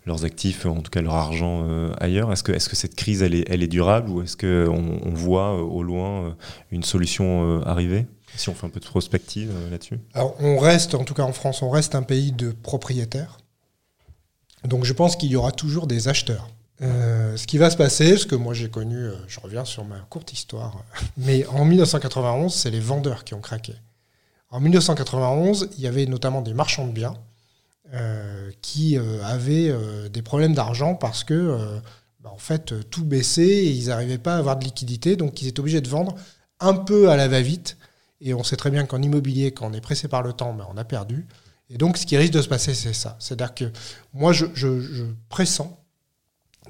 leurs 0.05 0.25
actifs, 0.25 0.67
en 0.67 0.81
tout 0.81 0.91
cas 0.91 1.01
leur 1.01 1.15
argent 1.15 1.65
euh, 1.69 1.93
ailleurs. 2.01 2.33
Est-ce 2.33 2.43
que, 2.43 2.53
est 2.53 2.69
que 2.69 2.77
cette 2.77 2.95
crise, 2.95 3.23
elle 3.23 3.35
est, 3.35 3.67
durable 3.67 4.11
ou 4.11 4.23
est-ce 4.23 4.37
qu'on 4.37 5.01
on 5.03 5.15
voit 5.15 5.55
euh, 5.55 5.61
au 5.61 5.83
loin 5.83 6.25
euh, 6.25 6.31
une 6.71 6.83
solution 6.83 7.63
arriver? 7.65 8.07
Si 8.35 8.49
on 8.49 8.55
fait 8.55 8.67
un 8.67 8.71
peu 8.71 8.81
de 8.81 8.87
prospective 8.87 9.53
là-dessus 9.71 10.01
Alors, 10.15 10.35
on 10.41 10.59
reste, 10.59 10.95
en 10.95 11.05
tout 11.05 11.15
cas 11.15 11.23
en 11.23 11.33
France, 11.33 11.63
on 11.63 11.69
reste 11.69 11.95
un 11.95 12.03
pays 12.03 12.33
de 12.33 12.51
propriétaires. 12.51 13.39
Donc, 14.65 14.85
je 14.85 14.93
pense 14.93 15.17
qu'il 15.17 15.31
y 15.31 15.37
aura 15.37 15.53
toujours 15.53 15.87
des 15.87 16.09
acheteurs. 16.09 16.49
ce 16.81 17.47
qui 17.47 17.59
va 17.59 17.69
se 17.69 17.77
passer, 17.77 18.17
ce 18.17 18.27
que 18.27 18.35
moi 18.35 18.55
j'ai 18.55 18.71
connu, 18.71 19.11
je 19.29 19.39
reviens 19.39 19.67
sur 19.67 19.85
ma 19.85 19.99
courte 20.09 20.33
histoire, 20.33 20.83
mais 21.19 21.45
en 21.47 21.67
1991, 21.67 22.55
c'est 22.55 22.71
les 22.71 22.81
vendeurs 22.81 23.25
qui 23.25 23.35
ont 23.35 23.41
craqué. 23.41 23.75
En 24.51 24.61
1991, 24.61 25.69
il 25.77 25.85
y 25.85 25.87
avait 25.87 26.07
notamment 26.07 26.41
des 26.41 26.55
marchands 26.55 26.87
de 26.87 26.93
biens 26.93 27.17
qui 28.63 28.97
euh, 28.97 29.23
avaient 29.25 29.69
euh, 29.69 30.09
des 30.09 30.23
problèmes 30.23 30.55
d'argent 30.55 30.95
parce 30.95 31.25
que 31.25 31.81
bah, 32.21 32.31
en 32.33 32.39
fait 32.39 32.89
tout 32.91 33.05
baissait 33.05 33.43
et 33.43 33.71
ils 33.71 33.89
n'arrivaient 33.89 34.19
pas 34.19 34.37
à 34.37 34.39
avoir 34.39 34.57
de 34.57 34.65
liquidité, 34.65 35.17
donc 35.17 35.43
ils 35.43 35.49
étaient 35.49 35.61
obligés 35.61 35.81
de 35.81 35.89
vendre 35.89 36.15
un 36.61 36.75
peu 36.75 37.11
à 37.11 37.17
la 37.17 37.29
va-vite. 37.29 37.77
Et 38.21 38.35
on 38.35 38.45
sait 38.45 38.57
très 38.57 38.71
bien 38.71 38.87
qu'en 38.87 39.03
immobilier, 39.03 39.51
quand 39.51 39.67
on 39.67 39.73
est 39.73 39.81
pressé 39.81 40.07
par 40.07 40.23
le 40.23 40.33
temps, 40.33 40.55
ben, 40.55 40.65
on 40.73 40.77
a 40.77 40.85
perdu. 40.85 41.27
Et 41.71 41.77
donc, 41.77 41.97
ce 41.97 42.07
qui 42.07 42.17
risque 42.17 42.33
de 42.33 42.41
se 42.41 42.49
passer, 42.49 42.73
c'est 42.73 42.93
ça. 42.93 43.17
C'est-à-dire 43.19 43.53
que 43.53 43.65
moi, 44.15 44.33
je, 44.33 44.47
pressens 45.29 45.77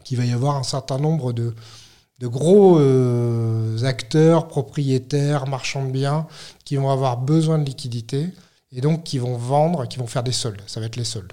qu'il 0.02 0.16
va 0.16 0.24
y 0.24 0.32
avoir 0.32 0.56
un 0.56 0.62
certain 0.62 0.98
nombre 0.98 1.34
de, 1.34 1.54
de 2.20 2.26
gros 2.26 2.78
acteurs, 3.84 4.48
propriétaires, 4.48 5.46
marchands 5.46 5.84
de 5.84 5.90
biens, 5.90 6.26
qui 6.64 6.76
vont 6.76 6.88
avoir 6.88 7.18
besoin 7.18 7.58
de 7.58 7.64
liquidité 7.64 8.30
et 8.72 8.80
donc 8.80 9.04
qui 9.04 9.18
vont 9.18 9.36
vendre, 9.36 9.86
qui 9.86 9.98
vont 9.98 10.06
faire 10.06 10.22
des 10.22 10.32
soldes. 10.32 10.62
Ça 10.66 10.80
va 10.80 10.86
être 10.86 10.96
les 10.96 11.04
soldes. 11.04 11.32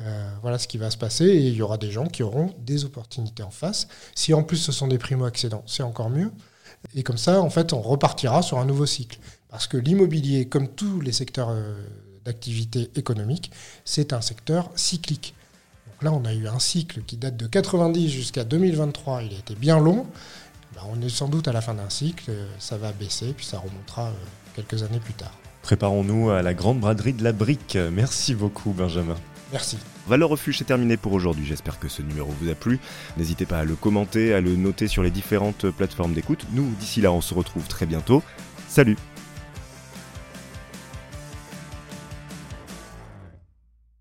Euh, 0.00 0.30
voilà 0.42 0.58
ce 0.58 0.68
qui 0.68 0.78
va 0.78 0.90
se 0.90 0.96
passer 0.96 1.24
et 1.24 1.48
il 1.48 1.54
y 1.54 1.62
aura 1.62 1.78
des 1.78 1.90
gens 1.90 2.06
qui 2.06 2.22
auront 2.22 2.54
des 2.58 2.84
opportunités 2.84 3.42
en 3.42 3.50
face. 3.50 3.88
Si 4.14 4.34
en 4.34 4.42
plus 4.42 4.56
ce 4.56 4.72
sont 4.72 4.88
des 4.88 4.98
primo-accédants, 4.98 5.62
c'est 5.66 5.82
encore 5.82 6.10
mieux. 6.10 6.30
Et 6.94 7.02
comme 7.02 7.18
ça, 7.18 7.40
en 7.40 7.50
fait, 7.50 7.72
on 7.72 7.80
repartira 7.80 8.42
sur 8.42 8.58
un 8.58 8.64
nouveau 8.64 8.86
cycle. 8.86 9.18
Parce 9.48 9.66
que 9.66 9.76
l'immobilier, 9.76 10.46
comme 10.46 10.68
tous 10.68 11.00
les 11.00 11.12
secteurs 11.12 11.48
euh, 11.50 11.74
d'activité 12.24 12.90
économique, 12.96 13.50
c'est 13.84 14.12
un 14.12 14.20
secteur 14.20 14.70
cyclique. 14.76 15.34
Donc 15.86 16.02
là, 16.02 16.12
on 16.12 16.24
a 16.24 16.34
eu 16.34 16.46
un 16.46 16.58
cycle 16.58 17.02
qui 17.02 17.16
date 17.16 17.36
de 17.36 17.46
90 17.46 18.08
jusqu'à 18.08 18.44
2023. 18.44 19.22
Il 19.22 19.34
a 19.34 19.38
été 19.38 19.54
bien 19.54 19.78
long. 19.78 20.06
Ben, 20.74 20.82
on 20.90 21.00
est 21.00 21.08
sans 21.08 21.28
doute 21.28 21.48
à 21.48 21.52
la 21.52 21.60
fin 21.60 21.74
d'un 21.74 21.90
cycle. 21.90 22.30
Ça 22.58 22.76
va 22.76 22.92
baisser, 22.92 23.32
puis 23.32 23.46
ça 23.46 23.58
remontera 23.58 24.08
euh, 24.08 24.12
quelques 24.54 24.82
années 24.82 25.00
plus 25.00 25.14
tard. 25.14 25.32
Préparons-nous 25.66 26.30
à 26.30 26.42
la 26.42 26.54
grande 26.54 26.78
braderie 26.78 27.12
de 27.12 27.24
la 27.24 27.32
brique. 27.32 27.76
Merci 27.90 28.36
beaucoup, 28.36 28.70
Benjamin. 28.70 29.16
Merci. 29.50 29.78
Valeur 30.06 30.28
Refuge, 30.28 30.58
c'est 30.58 30.64
terminé 30.64 30.96
pour 30.96 31.12
aujourd'hui. 31.12 31.44
J'espère 31.44 31.80
que 31.80 31.88
ce 31.88 32.02
numéro 32.02 32.32
vous 32.40 32.48
a 32.48 32.54
plu. 32.54 32.78
N'hésitez 33.16 33.46
pas 33.46 33.58
à 33.58 33.64
le 33.64 33.74
commenter, 33.74 34.32
à 34.32 34.40
le 34.40 34.54
noter 34.54 34.86
sur 34.86 35.02
les 35.02 35.10
différentes 35.10 35.68
plateformes 35.70 36.12
d'écoute. 36.12 36.46
Nous, 36.52 36.72
d'ici 36.78 37.00
là, 37.00 37.10
on 37.10 37.20
se 37.20 37.34
retrouve 37.34 37.66
très 37.66 37.84
bientôt. 37.84 38.22
Salut 38.68 38.96